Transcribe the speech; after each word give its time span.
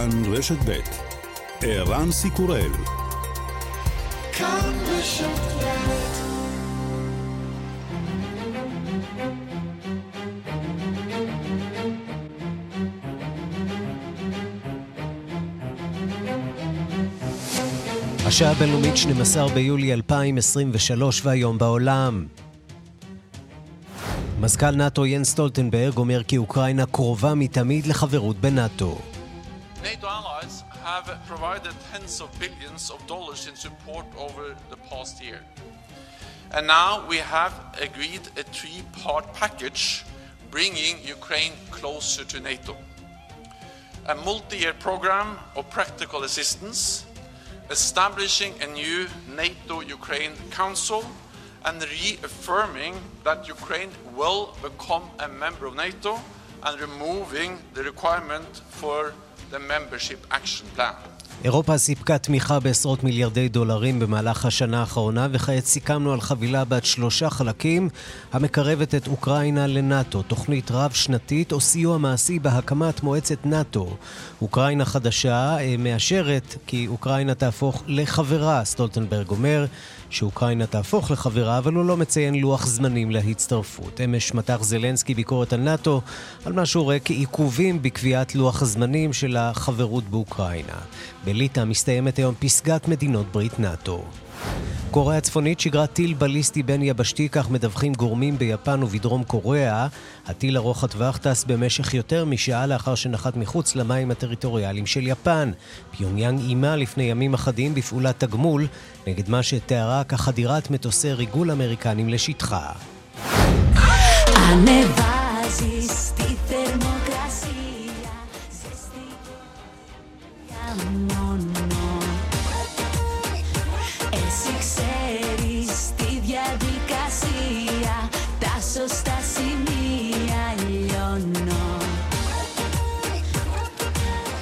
כאן 0.00 0.32
רשת 0.32 0.58
ב' 0.66 0.80
ערן 1.62 2.12
סיקורל 2.12 2.70
השעה 18.26 18.50
הבינלאומית 18.50 18.96
12 18.96 19.48
ביולי 19.48 19.92
2023 19.92 21.26
והיום 21.26 21.58
בעולם. 21.58 22.26
מזכ"ל 24.40 24.70
נאט"ו 24.70 25.06
ין 25.06 25.24
סטולטנברג 25.24 25.96
אומר 25.96 26.22
כי 26.22 26.36
אוקראינה 26.36 26.86
קרובה 26.86 27.34
מתמיד 27.34 27.86
לחברות 27.86 28.36
בנאט"ו. 28.36 28.98
NATO 29.82 30.06
allies 30.08 30.62
have 30.84 31.06
provided 31.26 31.72
tens 31.90 32.20
of 32.20 32.28
billions 32.38 32.90
of 32.90 33.04
dollars 33.06 33.48
in 33.48 33.56
support 33.56 34.04
over 34.18 34.54
the 34.68 34.76
past 34.76 35.24
year. 35.24 35.40
And 36.52 36.66
now 36.66 37.06
we 37.06 37.16
have 37.16 37.54
agreed 37.80 38.20
a 38.36 38.42
three-part 38.42 39.32
package 39.32 40.04
bringing 40.50 40.96
Ukraine 41.02 41.52
closer 41.70 42.24
to 42.24 42.40
NATO. 42.40 42.76
A 44.06 44.14
multi-year 44.14 44.74
program 44.74 45.38
of 45.56 45.70
practical 45.70 46.24
assistance, 46.24 47.06
establishing 47.70 48.52
a 48.60 48.66
new 48.66 49.06
NATO-Ukraine 49.34 50.32
Council 50.50 51.04
and 51.64 51.80
reaffirming 51.80 52.96
that 53.24 53.48
Ukraine 53.48 53.90
will 54.14 54.56
become 54.60 55.04
a 55.20 55.28
member 55.28 55.66
of 55.66 55.74
NATO 55.74 56.20
and 56.64 56.78
removing 56.80 57.58
the 57.72 57.82
requirement 57.82 58.62
for 58.68 59.14
אירופה 61.44 61.78
סיפקה 61.78 62.18
תמיכה 62.18 62.60
בעשרות 62.60 63.04
מיליארדי 63.04 63.48
דולרים 63.48 63.98
במהלך 63.98 64.44
השנה 64.44 64.80
האחרונה, 64.80 65.28
וכעת 65.32 65.64
סיכמנו 65.64 66.12
על 66.12 66.20
חבילה 66.20 66.64
בת 66.64 66.84
שלושה 66.84 67.30
חלקים 67.30 67.88
המקרבת 68.32 68.94
את 68.94 69.06
אוקראינה 69.06 69.66
לנאט"ו, 69.66 70.22
תוכנית 70.22 70.70
רב-שנתית 70.70 71.52
או 71.52 71.60
סיוע 71.60 71.98
מעשי 71.98 72.38
בהקמת 72.38 73.02
מועצת 73.02 73.46
נאט"ו. 73.46 73.96
אוקראינה 74.42 74.84
חדשה 74.84 75.56
אה, 75.58 75.74
מאשרת 75.78 76.54
כי 76.66 76.86
אוקראינה 76.86 77.34
תהפוך 77.34 77.82
לחברה, 77.86 78.64
סטולטנברג 78.64 79.30
אומר. 79.30 79.66
שאוקראינה 80.10 80.66
תהפוך 80.66 81.10
לחברה, 81.10 81.58
אבל 81.58 81.74
הוא 81.74 81.84
לא 81.84 81.96
מציין 81.96 82.34
לוח 82.34 82.66
זמנים 82.66 83.10
להצטרפות. 83.10 84.00
אמש 84.00 84.34
מתח 84.34 84.58
זלנסקי 84.60 85.14
ביקורת 85.14 85.52
על 85.52 85.60
נאט"ו, 85.60 86.00
על 86.44 86.52
מה 86.52 86.66
שהוא 86.66 86.84
רואה 86.84 86.98
כעיכובים 86.98 87.82
בקביעת 87.82 88.34
לוח 88.34 88.62
הזמנים 88.62 89.12
של 89.12 89.36
החברות 89.36 90.04
באוקראינה. 90.04 90.78
בליטא 91.24 91.64
מסתיימת 91.64 92.16
היום 92.16 92.34
פסגת 92.38 92.88
מדינות 92.88 93.26
ברית 93.32 93.60
נאט"ו. 93.60 94.04
קוריאה 94.90 95.18
הצפונית 95.18 95.60
שיגרה 95.60 95.86
טיל 95.86 96.14
בליסטי 96.14 96.62
בין 96.62 96.82
יבשתי, 96.82 97.28
כך 97.28 97.50
מדווחים 97.50 97.92
גורמים 97.92 98.38
ביפן 98.38 98.82
ובדרום 98.82 99.24
קוריאה. 99.24 99.86
הטיל 100.26 100.56
ארוך 100.56 100.84
הטווח 100.84 101.16
טס 101.16 101.44
במשך 101.44 101.94
יותר 101.94 102.24
משעה 102.24 102.66
לאחר 102.66 102.94
שנחת 102.94 103.36
מחוץ 103.36 103.76
למים 103.76 104.10
הטריטוריאליים 104.10 104.86
של 104.86 105.06
יפן. 105.06 105.50
פיונגיאנג 105.96 106.40
איימה 106.40 106.76
לפני 106.76 107.02
ימים 107.02 107.34
אחדים 107.34 107.74
בפעולת 107.74 108.20
תגמול 108.20 108.66
נגד 109.06 109.28
מה 109.28 109.42
שתיארה 109.42 110.04
כחדירת 110.04 110.70
מטוסי 110.70 111.12
ריגול 111.12 111.50
אמריקנים 111.50 112.08
לשטחה. 112.08 112.72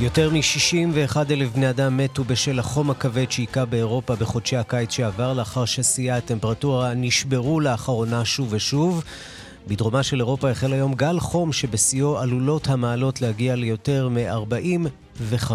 יותר 0.09 0.31
מ-61 0.31 1.17
אלף 1.31 1.53
בני 1.53 1.71
אדם 1.71 1.97
מתו 1.97 2.25
בשל 2.25 2.59
החום 2.59 2.91
הכבד 2.91 3.31
שהיכה 3.31 3.65
באירופה 3.65 4.17
בחודשי 4.17 4.57
הקיץ 4.57 4.93
שעבר, 4.93 5.33
לאחר 5.33 5.65
ששיאי 5.65 6.11
הטמפרטורה 6.11 6.95
נשברו 6.95 7.61
לאחרונה 7.61 8.25
שוב 8.25 8.49
ושוב. 8.53 9.05
בדרומה 9.67 10.03
של 10.03 10.21
אירופה 10.21 10.51
החל 10.51 10.73
היום 10.73 10.95
גל 10.95 11.21
חום 11.21 11.53
שבשיאו 11.53 12.19
עלולות 12.19 12.69
המעלות 12.69 13.21
להגיע 13.21 13.57
ליותר 13.57 14.09
מ-45. 14.09 15.53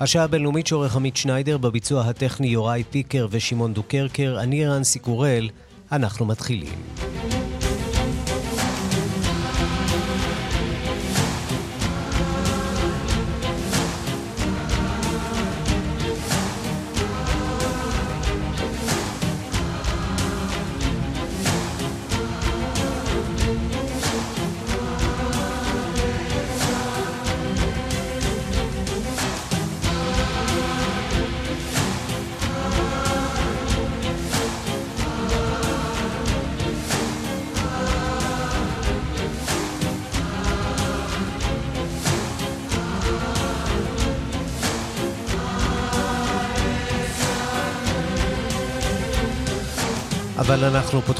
השעה 0.00 0.24
הבינלאומית 0.24 0.66
שעורך 0.66 0.96
עמית 0.96 1.16
שניידר, 1.16 1.58
בביצוע 1.58 2.02
הטכני 2.02 2.46
יוראי 2.46 2.84
פיקר 2.90 3.26
ושמעון 3.30 3.74
דוקרקר, 3.74 4.36
אני 4.40 4.66
רנסי 4.66 4.98
קורל, 4.98 5.48
אנחנו 5.92 6.26
מתחילים. 6.26 7.15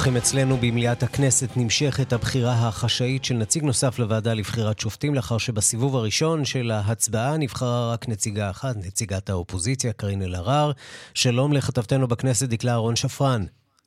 פותחים 0.06 0.22
אצלנו 0.22 0.56
במליאת 0.56 1.02
הכנסת 1.02 1.56
נמשכת 1.56 2.12
הבחירה 2.12 2.68
החשאית 2.68 3.24
של 3.24 3.34
נציג 3.34 3.64
נוסף 3.64 3.98
לוועדה 3.98 4.34
לבחירת 4.34 4.78
שופטים, 4.78 5.14
לאחר 5.14 5.38
שבסיבוב 5.38 5.96
הראשון 5.96 6.44
של 6.44 6.70
ההצבעה 6.70 7.36
נבחרה 7.36 7.92
רק 7.92 8.08
נציגה 8.08 8.50
אחת, 8.50 8.76
נציגת 8.76 9.30
האופוזיציה, 9.30 9.92
קארין 9.92 10.22
אלהרר. 10.22 10.72
שלום 11.14 11.52
לכתבתנו 11.52 12.08
בכנסת, 12.08 12.48
דקלה 12.48 12.72
אהרון 12.72 12.96
שפרן. 12.96 13.44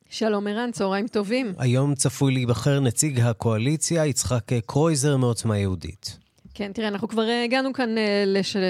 שלום 0.10 0.48
ערן, 0.48 0.72
צהריים 0.72 1.08
טובים. 1.08 1.54
היום 1.58 1.96
צפוי 1.96 2.34
להיבחר 2.34 2.80
נציג 2.80 3.20
הקואליציה, 3.20 4.06
יצחק 4.06 4.44
קרויזר 4.66 5.18
מעוצמה 5.18 5.58
יהודית. 5.58 6.18
כן, 6.54 6.72
תראה, 6.74 6.88
אנחנו 6.88 7.08
כבר 7.08 7.26
הגענו 7.46 7.74
כאן 7.74 7.98
אה, 7.98 8.24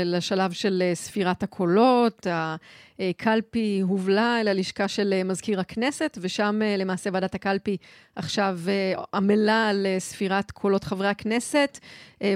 לשלב 0.06 0.52
של 0.52 0.84
אה, 0.86 0.96
ספירת 0.96 1.44
הקולות, 1.44 2.28
קלפי 3.18 3.80
הובלה 3.80 4.42
אל 4.42 4.48
הלשכה 4.48 4.88
של 4.88 5.14
אה, 5.14 5.24
מזכיר 5.24 5.60
הכנסת, 5.60 6.18
ושם 6.22 6.60
אה, 6.64 6.78
למעשה 6.78 7.10
ועדת 7.14 7.36
הקלפי 7.36 7.78
עכשיו 8.16 8.60
אה, 8.68 9.04
עמלה 9.14 9.70
על 9.70 9.88
ספירת 10.00 10.52
קולות 10.52 10.84
חברי 10.84 11.08
הכנסת. 11.08 11.80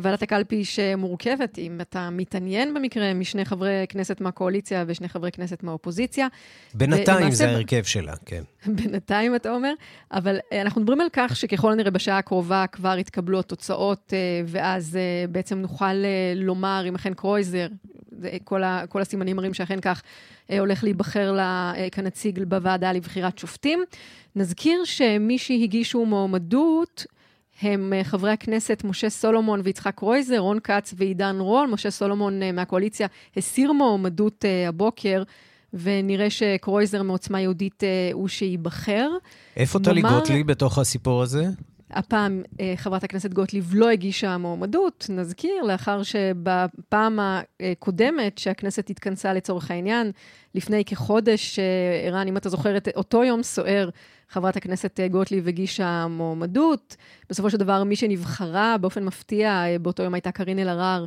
ועדת 0.03 0.21
הקלפי 0.21 0.65
שמורכבת, 0.65 1.59
אם 1.59 1.81
אתה 1.81 2.09
מתעניין 2.09 2.73
במקרה, 2.73 3.13
משני 3.13 3.45
חברי 3.45 3.85
כנסת 3.89 4.21
מהקואליציה 4.21 4.83
ושני 4.87 5.09
חברי 5.09 5.31
כנסת 5.31 5.63
מהאופוזיציה. 5.63 6.27
בינתיים 6.73 7.17
ולמעשה, 7.17 7.35
זה 7.35 7.49
ההרכב 7.49 7.83
שלה, 7.83 8.13
כן. 8.25 8.43
בינתיים, 8.77 9.35
אתה 9.35 9.51
אומר. 9.51 9.73
אבל 10.11 10.37
אנחנו 10.61 10.81
מדברים 10.81 11.01
על 11.01 11.07
כך 11.13 11.35
שככל 11.35 11.71
הנראה 11.71 11.91
בשעה 11.91 12.17
הקרובה 12.17 12.65
כבר 12.71 12.97
יתקבלו 12.97 13.39
התוצאות, 13.39 14.13
ואז 14.47 14.99
בעצם 15.29 15.57
נוכל 15.57 15.93
לומר 16.35 16.85
אם 16.87 16.95
אכן 16.95 17.13
קרויזר, 17.13 17.67
כל, 18.43 18.63
ה, 18.63 18.83
כל 18.89 19.01
הסימנים 19.01 19.35
מראים 19.35 19.53
שאכן 19.53 19.79
כך 19.81 20.01
אה, 20.01 20.42
הולך 20.49 20.83
להיבחר 20.83 21.31
לה 21.31 21.73
אה, 21.77 21.87
כנציג 21.91 22.43
בוועדה 22.43 22.91
לבחירת 22.91 23.37
שופטים. 23.37 23.83
נזכיר 24.35 24.83
שמי 24.83 25.37
שהגישו 25.37 26.05
מועמדות 26.05 27.05
הם 27.61 27.93
אה, 27.93 28.03
חברי 28.03 28.31
הכנסת 28.31 28.81
משה 28.85 29.09
סולומון 29.09 29.61
ויצחק 29.63 29.95
קרויזר, 29.95 30.39
רון 30.39 30.59
כץ 30.63 30.93
ועידן 30.97 31.35
רול. 31.39 31.67
משה 31.67 31.91
סולומון 31.91 32.41
מהקואליציה 32.53 33.07
הסיר 33.37 33.71
מועמדות 33.71 34.45
הבוקר. 34.67 35.23
ונראה 35.73 36.29
שקרויזר 36.29 37.03
מעוצמה 37.03 37.41
יהודית 37.41 37.83
הוא 38.13 38.27
שייבחר. 38.27 39.09
איפה 39.55 39.79
טלי 39.79 40.01
גוטליב 40.01 40.47
בתוך 40.47 40.77
הסיפור 40.77 41.21
הזה? 41.21 41.45
הפעם 41.93 42.41
אה, 42.59 42.73
חברת 42.75 43.03
הכנסת 43.03 43.33
גוטליב 43.33 43.71
לא 43.75 43.89
הגישה 43.89 44.37
מועמדות, 44.37 45.05
נזכיר, 45.09 45.63
לאחר 45.63 46.03
שבפעם 46.03 47.19
הקודמת 47.21 48.37
שהכנסת 48.37 48.89
התכנסה 48.89 49.33
לצורך 49.33 49.71
העניין, 49.71 50.11
לפני 50.55 50.85
כחודש, 50.85 51.59
אה, 51.59 51.63
ערן, 52.07 52.27
אם 52.27 52.37
אתה 52.37 52.49
זוכר 52.49 52.77
את 52.77 52.87
אותו 52.95 53.23
יום 53.23 53.43
סוער, 53.43 53.89
חברת 54.29 54.57
הכנסת 54.57 54.99
אה, 54.99 55.07
גוטליב 55.07 55.47
הגישה 55.47 56.07
מועמדות. 56.07 56.95
בסופו 57.29 57.49
של 57.49 57.57
דבר, 57.57 57.83
מי 57.83 57.95
שנבחרה 57.95 58.75
באופן 58.81 59.03
מפתיע 59.03 59.63
באותו 59.81 60.03
יום 60.03 60.13
הייתה 60.13 60.31
קארין 60.31 60.59
אלהרר, 60.59 61.05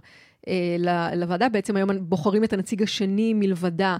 לוועדה. 1.17 1.49
בעצם 1.49 1.77
היום 1.77 1.91
בוחרים 2.01 2.45
את 2.45 2.53
הנציג 2.53 2.83
השני 2.83 3.35
מלבדה 3.35 3.97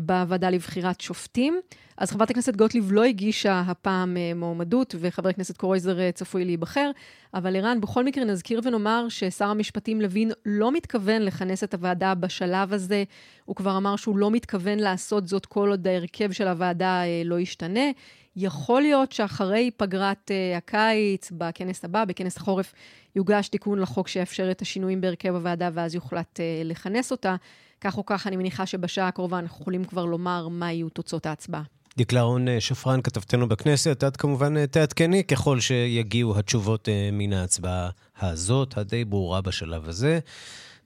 בוועדה 0.00 0.50
לבחירת 0.50 1.00
שופטים. 1.00 1.60
אז 1.96 2.10
חברת 2.10 2.30
הכנסת 2.30 2.56
גוטליב 2.56 2.92
לא 2.92 3.04
הגישה 3.04 3.62
הפעם 3.66 4.16
מועמדות, 4.36 4.94
וחבר 5.00 5.28
הכנסת 5.28 5.56
קרויזר 5.56 6.10
צפוי 6.10 6.44
להיבחר. 6.44 6.90
אבל 7.34 7.56
ערן, 7.56 7.80
בכל 7.80 8.04
מקרה 8.04 8.24
נזכיר 8.24 8.60
ונאמר 8.64 9.06
ששר 9.08 9.44
המשפטים 9.44 10.00
לוין 10.00 10.30
לא 10.46 10.72
מתכוון 10.72 11.22
לכנס 11.22 11.64
את 11.64 11.74
הוועדה 11.74 12.14
בשלב 12.14 12.72
הזה. 12.72 13.04
הוא 13.44 13.56
כבר 13.56 13.76
אמר 13.76 13.96
שהוא 13.96 14.18
לא 14.18 14.30
מתכוון 14.30 14.78
לעשות 14.78 15.28
זאת 15.28 15.46
כל 15.46 15.68
עוד 15.68 15.86
ההרכב 15.86 16.32
של 16.32 16.48
הוועדה 16.48 17.02
לא 17.24 17.40
ישתנה. 17.40 17.90
יכול 18.36 18.82
להיות 18.82 19.12
שאחרי 19.12 19.70
פגרת 19.76 20.30
uh, 20.30 20.56
הקיץ, 20.56 21.32
בכנס 21.32 21.84
הבא, 21.84 22.04
בכנס 22.04 22.36
החורף, 22.36 22.72
יוגש 23.16 23.48
תיקון 23.48 23.78
לחוק 23.78 24.08
שיאפשר 24.08 24.50
את 24.50 24.62
השינויים 24.62 25.00
בהרכב 25.00 25.34
הוועדה 25.34 25.70
ואז 25.74 25.94
יוחלט 25.94 26.40
uh, 26.40 26.64
לכנס 26.64 27.12
אותה. 27.12 27.36
כך 27.80 27.98
או 27.98 28.06
כך, 28.06 28.26
אני 28.26 28.36
מניחה 28.36 28.66
שבשעה 28.66 29.08
הקרובה 29.08 29.38
אנחנו 29.38 29.60
יכולים 29.60 29.84
כבר 29.84 30.04
לומר 30.04 30.48
מה 30.48 30.72
יהיו 30.72 30.88
תוצאות 30.88 31.26
ההצבעה. 31.26 31.62
דקלה 31.98 32.22
רון 32.22 32.48
אה, 32.48 32.60
שפרן, 32.60 33.02
כתבתנו 33.02 33.48
בכנסת, 33.48 34.04
את 34.04 34.16
כמובן 34.16 34.66
תעדכני 34.66 35.24
ככל 35.24 35.60
שיגיעו 35.60 36.38
התשובות 36.38 36.88
מן 37.12 37.32
ההצבעה 37.32 37.90
הזאת, 38.20 38.78
הדי 38.78 39.04
ברורה 39.04 39.40
בשלב 39.40 39.88
הזה. 39.88 40.18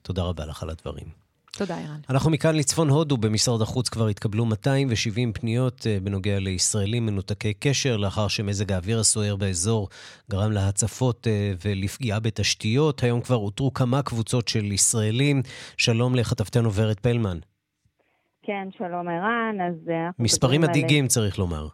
תודה 0.02 0.22
רבה 0.22 0.46
לך 0.46 0.62
על 0.62 0.70
הדברים. 0.70 1.27
תודה, 1.52 1.74
ערן. 1.74 2.00
אנחנו 2.10 2.30
מכאן 2.30 2.56
לצפון 2.56 2.88
הודו. 2.88 3.16
במשרד 3.16 3.62
החוץ 3.62 3.88
כבר 3.88 4.06
התקבלו 4.06 4.44
270 4.46 5.32
פניות 5.32 5.86
אה, 5.86 5.98
בנוגע 6.02 6.38
לישראלים 6.38 7.06
מנותקי 7.06 7.54
קשר, 7.54 7.96
לאחר 7.96 8.28
שמזג 8.28 8.72
האוויר 8.72 8.98
הסוער 8.98 9.36
באזור 9.36 9.88
גרם 10.30 10.52
להצפות 10.52 11.26
אה, 11.26 11.52
ולפגיעה 11.66 12.20
בתשתיות. 12.20 13.02
היום 13.02 13.20
כבר 13.20 13.36
אותרו 13.36 13.72
כמה 13.72 14.02
קבוצות 14.02 14.48
של 14.48 14.64
ישראלים. 14.64 15.42
שלום 15.76 16.14
לכתבתנו 16.14 16.72
ורד 16.72 17.00
פלמן. 17.00 17.38
כן, 18.42 18.68
שלום 18.78 19.08
ערן. 19.08 19.56
אז... 19.60 19.88
אה, 19.90 20.10
מספרים 20.18 20.60
מדאיגים, 20.60 21.04
על... 21.04 21.08
צריך 21.08 21.38
לומר. 21.38 21.66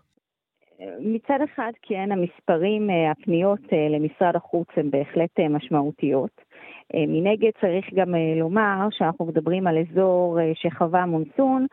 מצד 1.00 1.38
אחד, 1.44 1.72
כן, 1.82 2.08
המספרים, 2.12 2.90
הפניות 3.10 3.60
למשרד 3.90 4.36
החוץ 4.36 4.68
הן 4.76 4.90
בהחלט 4.90 5.40
משמעותיות. 5.50 6.43
אה, 6.94 7.04
מנגד 7.08 7.50
צריך 7.60 7.94
גם 7.94 8.14
אה, 8.14 8.34
לומר 8.36 8.88
שאנחנו 8.90 9.24
מדברים 9.26 9.66
על 9.66 9.78
אזור 9.78 10.40
אה, 10.40 10.52
שחווה 10.54 11.06
מונסון, 11.06 11.66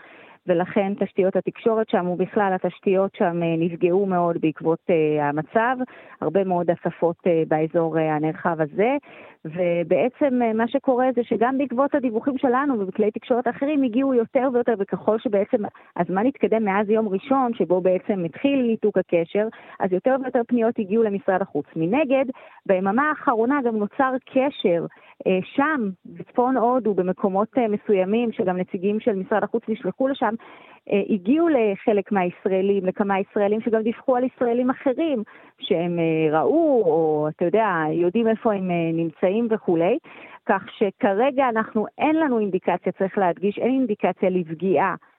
ולכן 0.48 0.94
תשתיות 1.00 1.36
התקשורת 1.36 1.90
שם 1.90 2.08
ובכלל 2.08 2.54
התשתיות 2.56 3.16
שם 3.16 3.40
נפגעו 3.58 4.06
מאוד 4.06 4.38
בעקבות 4.42 4.80
המצב, 5.22 5.76
הרבה 6.22 6.44
מאוד 6.44 6.70
הצפות 6.70 7.16
באזור 7.48 7.98
הנרחב 7.98 8.62
הזה, 8.62 8.98
ובעצם 9.46 10.40
מה 10.56 10.68
שקורה 10.68 11.08
זה 11.16 11.22
שגם 11.24 11.58
בעקבות 11.58 11.96
הדיווחים 11.96 12.38
שלנו 12.38 12.80
ובכלי 12.80 13.12
תקשורת 13.12 13.48
אחרים 13.48 13.84
הגיעו 13.84 14.14
יותר 14.14 14.50
ויותר, 14.54 14.74
וככל 14.80 15.20
שבעצם 15.20 15.58
הזמן 15.98 16.26
התקדם 16.26 16.66
מאז 16.66 16.90
יום 16.90 17.08
ראשון, 17.08 17.54
שבו 17.54 17.82
בעצם 17.82 18.24
התחיל 18.26 18.62
ניתוק 18.62 18.98
הקשר, 18.98 19.48
אז 19.80 19.92
יותר 19.92 20.16
ויותר 20.24 20.42
פניות 20.48 20.80
הגיעו 20.80 21.04
למשרד 21.04 21.42
החוץ. 21.42 21.66
מנגד, 21.76 22.26
ביממה 22.66 23.10
האחרונה 23.10 23.60
גם 23.66 23.76
נוצר 23.76 24.14
קשר 24.26 24.86
אה, 25.28 25.40
שם, 25.44 25.90
בצפון 26.06 26.58
הודו, 26.58 26.94
במקומות 26.94 27.48
אה, 27.58 27.68
מסוימים, 27.68 28.32
שגם 28.32 28.58
נציגים 28.58 29.00
של 29.00 29.16
משרד 29.16 29.44
החוץ 29.44 29.64
נשלחו 29.68 30.08
לשם, 30.08 30.26
אה, 30.26 30.71
הגיעו 31.10 31.48
לחלק 31.50 32.12
מהישראלים, 32.12 32.86
לכמה 32.86 33.20
ישראלים 33.20 33.62
שגם 33.62 33.82
דיווחו 33.82 34.16
על 34.16 34.24
ישראלים 34.24 34.70
אחרים 34.70 35.24
שהם 35.60 36.00
ראו, 36.32 36.84
או 36.86 37.28
אתה 37.30 37.46
יודע, 37.46 37.84
יודעים 37.92 38.28
איפה 38.28 38.54
הם 38.54 38.72
נמצאים 38.94 39.48
וכולי. 39.52 39.98
כך 40.46 40.64
שכרגע 40.78 41.50
אנחנו, 41.50 41.86
אין 41.98 42.16
לנו 42.16 42.40
אינדיקציה, 42.40 42.92
צריך 42.92 43.18
להדגיש, 43.18 43.58
אין 43.58 43.72
אינדיקציה 43.72 44.30
לפגיעה 44.30 44.90
אה, 44.90 45.11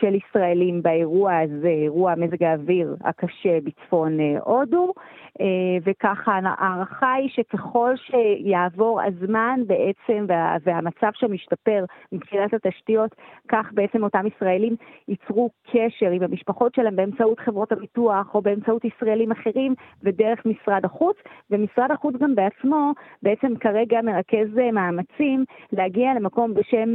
של 0.00 0.14
ישראלים 0.14 0.82
באירוע 0.82 1.38
הזה, 1.38 1.68
אירוע 1.68 2.14
מזג 2.16 2.42
האוויר 2.42 2.96
הקשה 3.04 3.58
בצפון 3.64 4.20
אה, 4.20 4.38
הודו, 4.44 4.92
אה, 5.40 5.46
וככה 5.84 6.32
ההערכה 6.44 7.12
היא 7.12 7.28
שככל 7.28 7.94
שיעבור 7.96 9.00
הזמן 9.02 9.60
בעצם 9.66 10.24
וה, 10.28 10.56
והמצב 10.64 11.10
שם 11.14 11.34
ישתפר 11.34 11.84
מבחינת 12.12 12.54
התשתיות, 12.54 13.14
כך 13.48 13.72
בעצם 13.72 14.02
אותם 14.02 14.26
ישראלים 14.26 14.76
ייצרו 15.08 15.50
קשר 15.72 16.10
עם 16.10 16.22
המשפחות 16.22 16.74
שלהם 16.74 16.96
באמצעות 16.96 17.40
חברות 17.40 17.72
הביטוח 17.72 18.34
או 18.34 18.42
באמצעות 18.42 18.84
ישראלים 18.84 19.32
אחרים 19.32 19.74
ודרך 20.02 20.46
משרד 20.46 20.84
החוץ, 20.84 21.16
ומשרד 21.50 21.90
החוץ 21.90 22.14
גם 22.16 22.34
בעצמו 22.34 22.92
בעצם 23.22 23.56
כרגע 23.56 24.00
מרכז 24.02 24.58
מאמצים 24.72 25.44
להגיע 25.72 26.14
למקום 26.14 26.54
בשם 26.54 26.94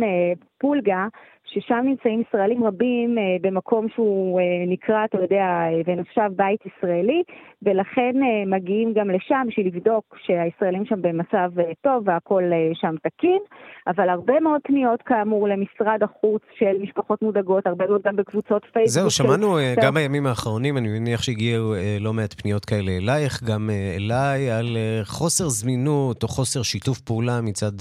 פולגה, 0.59 1.07
ששם 1.47 1.81
נמצאים 1.83 2.21
ישראלים 2.21 2.63
רבים 2.63 3.17
אה, 3.17 3.23
במקום 3.41 3.87
שהוא 3.95 4.39
אה, 4.39 4.43
נקרא, 4.67 5.05
אתה 5.05 5.17
יודע, 5.21 5.43
אה, 5.43 5.81
ונחשב 5.85 6.29
בית 6.35 6.59
ישראלי, 6.65 7.23
ולכן 7.61 8.13
אה, 8.23 8.57
מגיעים 8.57 8.93
גם 8.93 9.09
לשם 9.09 9.45
בשביל 9.47 9.67
לבדוק 9.67 10.17
שהישראלים 10.25 10.85
שם 10.85 11.01
במצב 11.01 11.59
אה, 11.59 11.71
טוב 11.81 12.03
והכול 12.05 12.43
אה, 12.53 12.71
שם 12.73 12.95
תקין, 13.03 13.39
אבל 13.87 14.09
הרבה 14.09 14.39
מאוד 14.39 14.61
פניות 14.63 15.01
כאמור 15.01 15.47
למשרד 15.47 15.99
החוץ 16.03 16.41
של 16.59 16.77
משפחות 16.81 17.21
מודאגות, 17.21 17.67
הרבה 17.67 17.87
מאוד 17.87 18.01
גם 18.05 18.15
בקבוצות 18.15 18.61
פייסבוק. 18.73 19.01
זהו, 19.01 19.11
שמענו 19.11 19.57
של... 19.59 19.81
גם 19.81 19.93
בימים 19.93 20.25
האחרונים, 20.27 20.77
אני 20.77 20.99
מניח 20.99 21.21
שהגיעו 21.21 21.73
לא 21.99 22.13
מעט 22.13 22.33
פניות 22.41 22.65
כאלה 22.65 22.91
אלייך, 22.91 23.43
גם 23.43 23.69
אליי, 23.95 24.51
על 24.51 24.77
חוסר 25.03 25.49
זמינות 25.49 26.23
או 26.23 26.27
חוסר 26.27 26.61
שיתוף 26.63 26.99
פעולה 26.99 27.41
מצד... 27.41 27.71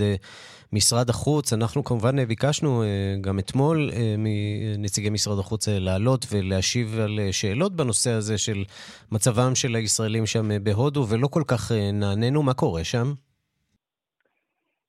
משרד 0.73 1.11
החוץ. 1.11 1.53
אנחנו 1.53 1.85
כמובן 1.85 2.25
ביקשנו 2.25 2.83
גם 3.21 3.39
אתמול 3.39 3.91
מנציגי 4.19 5.11
משרד 5.11 5.39
החוץ 5.39 5.69
לעלות 5.69 6.27
ולהשיב 6.33 7.01
על 7.01 7.19
שאלות 7.33 7.77
בנושא 7.77 8.11
הזה 8.11 8.39
של 8.39 8.65
מצבם 9.13 9.55
של 9.55 9.75
הישראלים 9.75 10.27
שם 10.27 10.49
בהודו, 10.63 11.07
ולא 11.09 11.27
כל 11.27 11.43
כך 11.47 11.73
נענינו. 11.93 12.43
מה 12.43 12.55
קורה 12.55 12.85
שם? 12.85 13.13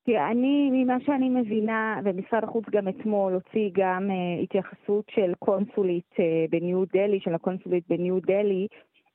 תראה, 0.07 0.31
אני, 0.31 0.69
ממה 0.71 0.97
שאני 1.05 1.29
מבינה, 1.29 1.99
ומשרד 2.03 2.43
החוץ 2.43 2.65
גם 2.71 2.87
אתמול 2.87 3.33
הוציא 3.33 3.69
גם 3.73 4.09
uh, 4.09 4.43
התייחסות 4.43 5.05
של 5.15 5.33
קונסולית 5.39 6.11
uh, 6.13 6.21
בניו 6.49 6.83
דלי, 6.93 7.19
של 7.19 7.33
הקונסולית 7.33 7.83
בניו 7.89 8.19
דלי, 8.19 8.67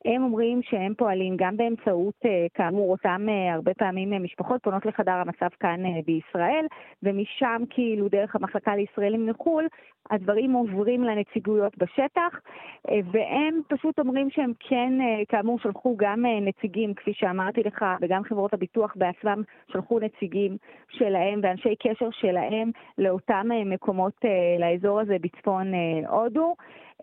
הם 0.04 0.22
אומרים 0.22 0.62
שהם 0.62 0.94
פועלים 0.94 1.36
גם 1.36 1.56
באמצעות, 1.56 2.14
אה, 2.24 2.46
כאמור, 2.54 2.90
אותם 2.90 3.26
אה, 3.28 3.54
הרבה 3.54 3.74
פעמים 3.74 4.12
אה, 4.12 4.18
משפחות 4.18 4.62
פונות 4.62 4.86
לחדר 4.86 5.12
המצב 5.12 5.48
כאן 5.60 5.80
בישראל, 6.06 6.66
ומשם 7.02 7.62
כאילו 7.70 8.08
דרך 8.08 8.36
המחלקה 8.36 8.76
לישראלים 8.76 9.26
מחו"ל, 9.26 9.66
הדברים 10.10 10.52
עוברים 10.52 11.04
לנציגויות 11.04 11.78
בשטח, 11.78 12.40
והם 12.88 13.60
פשוט 13.68 13.98
אומרים 13.98 14.30
שהם 14.30 14.52
כן, 14.58 14.92
כאמור, 15.28 15.58
שלחו 15.58 15.96
גם 15.96 16.24
נציגים, 16.42 16.94
כפי 16.94 17.12
שאמרתי 17.14 17.62
לך, 17.62 17.84
וגם 18.00 18.22
חברות 18.24 18.54
הביטוח 18.54 18.94
בעצמם 18.96 19.42
שלחו 19.72 19.98
נציגים 19.98 20.56
שלהם 20.88 21.40
ואנשי 21.42 21.74
קשר 21.76 22.08
שלהם 22.10 22.70
לאותם 22.98 23.46
מקומות, 23.66 24.24
לאזור 24.58 25.00
הזה 25.00 25.16
בצפון 25.20 25.72
הודו. 26.08 26.54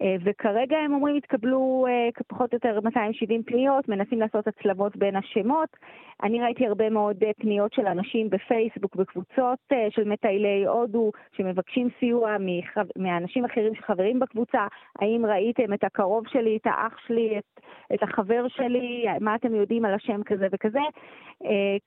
אה, 0.02 0.16
וכרגע 0.24 0.78
הם 0.78 0.94
אומרים 0.94 1.16
התקבלו 1.16 1.86
אה, 1.90 2.10
פחות 2.28 2.54
או 2.54 2.56
יותר 2.56 2.82
270 2.82 3.44
פניות, 3.44 3.90
מנסים 3.90 4.20
לעשות 4.20 4.48
הצלבות 4.48 4.98
בין 4.98 5.16
השמות. 5.16 5.70
אני 6.24 6.42
ראיתי 6.42 6.68
הרבה 6.68 6.90
מאוד 6.90 7.24
אה, 7.24 7.32
פניות 7.40 7.74
של 7.74 7.86
אנשים 7.88 8.30
בפייסבוק, 8.30 8.96
בקבוצות 8.96 9.60
של 9.90 10.04
מטיילי 10.04 10.66
הודו, 10.66 11.12
שמבקשים 11.38 11.90
סיוע 12.00 12.36
מאנשים 12.98 13.46
אחרים 13.46 13.76
שחברים 13.76 14.20
בקבוצה. 14.20 14.68
האם 15.00 15.26
ראיתם 15.26 15.74
את 15.74 15.84
הקרוב 15.84 16.28
שלי, 16.28 16.58
את 16.58 16.68
האח 16.68 16.98
שלי, 17.08 17.38
את, 17.38 17.62
את 17.94 18.04
החבר 18.04 18.48
שלי, 18.48 19.06
מה 19.22 19.36
אתם 19.36 19.56
יודעים 19.56 19.86
על 19.86 19.94
השם 19.94 20.24
כזה 20.24 20.48
וכזה? 20.52 20.80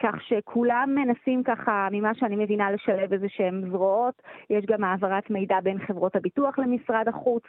כך 0.02 0.14
שכולם 0.22 0.94
מנסים 0.94 1.42
ככה, 1.42 1.88
ממה 1.92 2.14
שאני 2.14 2.36
מבינה, 2.36 2.70
לשלב 2.70 3.12
איזה 3.12 3.26
שהם 3.28 3.70
זרועות. 3.70 4.22
יש 4.50 4.64
גם 4.66 4.84
העברת 4.84 5.30
מידע 5.30 5.60
בין 5.60 5.78
חברות 5.78 6.16
הביטוח 6.16 6.58
למשרד 6.58 7.08
החוץ. 7.08 7.42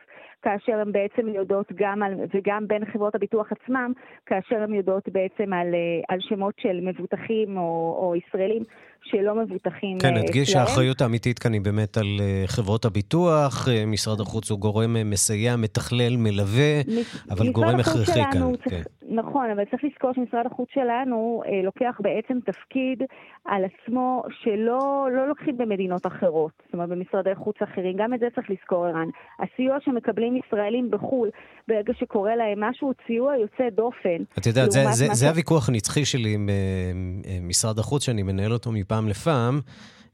כאשר 0.53 0.79
הן 0.79 0.91
בעצם 0.91 1.27
יודעות 1.27 1.71
גם 1.75 2.03
על, 2.03 2.13
וגם 2.33 2.67
בין 2.67 2.85
חברות 2.85 3.15
הביטוח 3.15 3.51
עצמם, 3.51 3.91
כאשר 4.25 4.63
הן 4.63 4.73
יודעות 4.73 5.09
בעצם 5.09 5.53
על, 5.53 5.73
אה, 5.73 6.01
על 6.09 6.19
שמות 6.21 6.53
של 6.59 6.79
מבוטחים 6.81 7.57
או, 7.57 7.97
או 7.99 8.15
ישראלים 8.15 8.63
שלא 9.03 9.35
מבוטחים 9.35 9.99
כן, 9.99 10.13
נדגיש 10.13 10.49
אה, 10.49 10.53
שהאחריות 10.53 11.01
האמיתית 11.01 11.39
כאן 11.39 11.53
היא 11.53 11.61
באמת 11.61 11.97
על 11.97 12.05
אה, 12.19 12.43
חברות 12.47 12.85
הביטוח, 12.85 13.67
משרד 13.87 14.19
החוץ 14.21 14.51
הוא 14.51 14.59
גורם 14.59 14.95
מסייע, 15.05 15.55
מתכלל, 15.55 16.17
מלווה, 16.17 16.81
אבל 17.29 17.51
גורם 17.51 17.79
הכרחי 17.79 18.21
כאן. 18.31 18.41
כן. 18.69 18.81
נכון, 19.15 19.49
אבל 19.51 19.63
צריך 19.71 19.83
לזכור 19.83 20.11
שמשרד 20.13 20.45
החוץ 20.45 20.69
שלנו 20.73 21.43
אה, 21.45 21.61
לוקח 21.63 21.95
בעצם 21.99 22.39
תפקיד 22.45 23.03
על 23.45 23.63
עצמו 23.65 24.23
שלא 24.43 25.07
לא 25.15 25.27
לוקחים 25.27 25.57
במדינות 25.57 26.05
אחרות, 26.05 26.51
זאת 26.65 26.73
אומרת 26.73 26.89
במשרדי 26.89 27.35
חוץ 27.35 27.55
אחרים, 27.63 27.97
גם 27.97 28.13
את 28.13 28.19
זה 28.19 28.27
צריך 28.35 28.49
לזכור 28.49 28.85
ערן. 28.85 29.07
הסיוע 29.39 29.77
שמקבלים 29.85 30.37
ישראלים 30.37 30.91
בחו"ל 30.91 31.29
ברגע 31.67 31.93
שקורה 31.99 32.35
להם 32.35 32.63
משהו 32.63 32.87
הוא 32.87 32.93
סיוע 33.07 33.37
יוצא 33.37 33.69
דופן. 33.69 34.23
את 34.37 34.45
יודעת, 34.45 34.71
זה, 34.71 34.83
זה, 34.91 35.07
זה 35.11 35.29
הוויכוח 35.29 35.69
הנצחי 35.69 36.05
שלי 36.05 36.33
עם 36.33 36.49
uh, 36.49 37.27
משרד 37.41 37.79
החוץ 37.79 38.05
שאני 38.05 38.23
מנהל 38.23 38.53
אותו 38.53 38.71
מפעם 38.71 38.92
לפעם. 39.01 39.61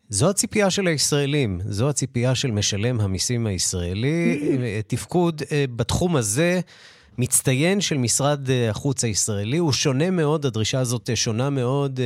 זו 0.10 0.30
הציפייה 0.30 0.70
של 0.70 0.88
הישראלים, 0.88 1.60
זו 1.66 1.90
הציפייה 1.90 2.36
של 2.36 2.52
משלם 2.52 3.02
המיסים 3.02 3.48
הישראלי. 3.48 4.40
תפקוד 4.88 5.42
בתחום 5.76 6.16
הזה 6.16 6.62
מצטיין 7.20 7.82
של 7.82 7.98
משרד 7.98 8.50
אה, 8.50 8.70
החוץ 8.70 9.04
הישראלי. 9.04 9.58
הוא 9.58 9.72
שונה 9.72 10.12
מאוד, 10.12 10.46
הדרישה 10.46 10.80
הזאת 10.80 11.10
אה, 11.10 11.16
שונה 11.16 11.50
מאוד 11.50 12.00
uh, 12.00 12.02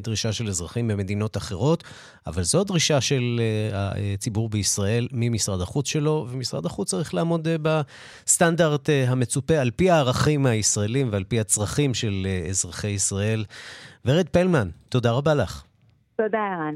מדרישה 0.00 0.32
של 0.32 0.48
אזרחים 0.48 0.88
במדינות 0.88 1.36
אחרות, 1.36 1.84
אבל 2.26 2.42
זו 2.42 2.60
הדרישה 2.60 3.00
של 3.00 3.40
הציבור 3.72 4.48
בישראל 4.48 5.08
ממשרד 5.12 5.60
החוץ 5.60 5.88
שלו, 5.88 6.26
ומשרד 6.30 6.66
החוץ 6.66 6.90
צריך 6.90 7.14
לעמוד 7.14 7.48
בסטנדרט 7.62 8.88
המצופה 9.06 9.58
על 9.58 9.70
פי 9.70 9.90
הערכים 9.90 10.46
הישראלים 10.46 11.08
ועל 11.12 11.24
פי 11.24 11.40
הצרכים 11.40 11.94
של 11.94 12.26
אזרחי 12.50 12.88
ישראל. 12.88 13.44
ורד 14.04 14.28
פלמן, 14.28 14.68
תודה 14.88 15.10
רבה 15.10 15.34
לך. 15.34 15.62
תודה, 16.24 16.38
ערן. 16.38 16.74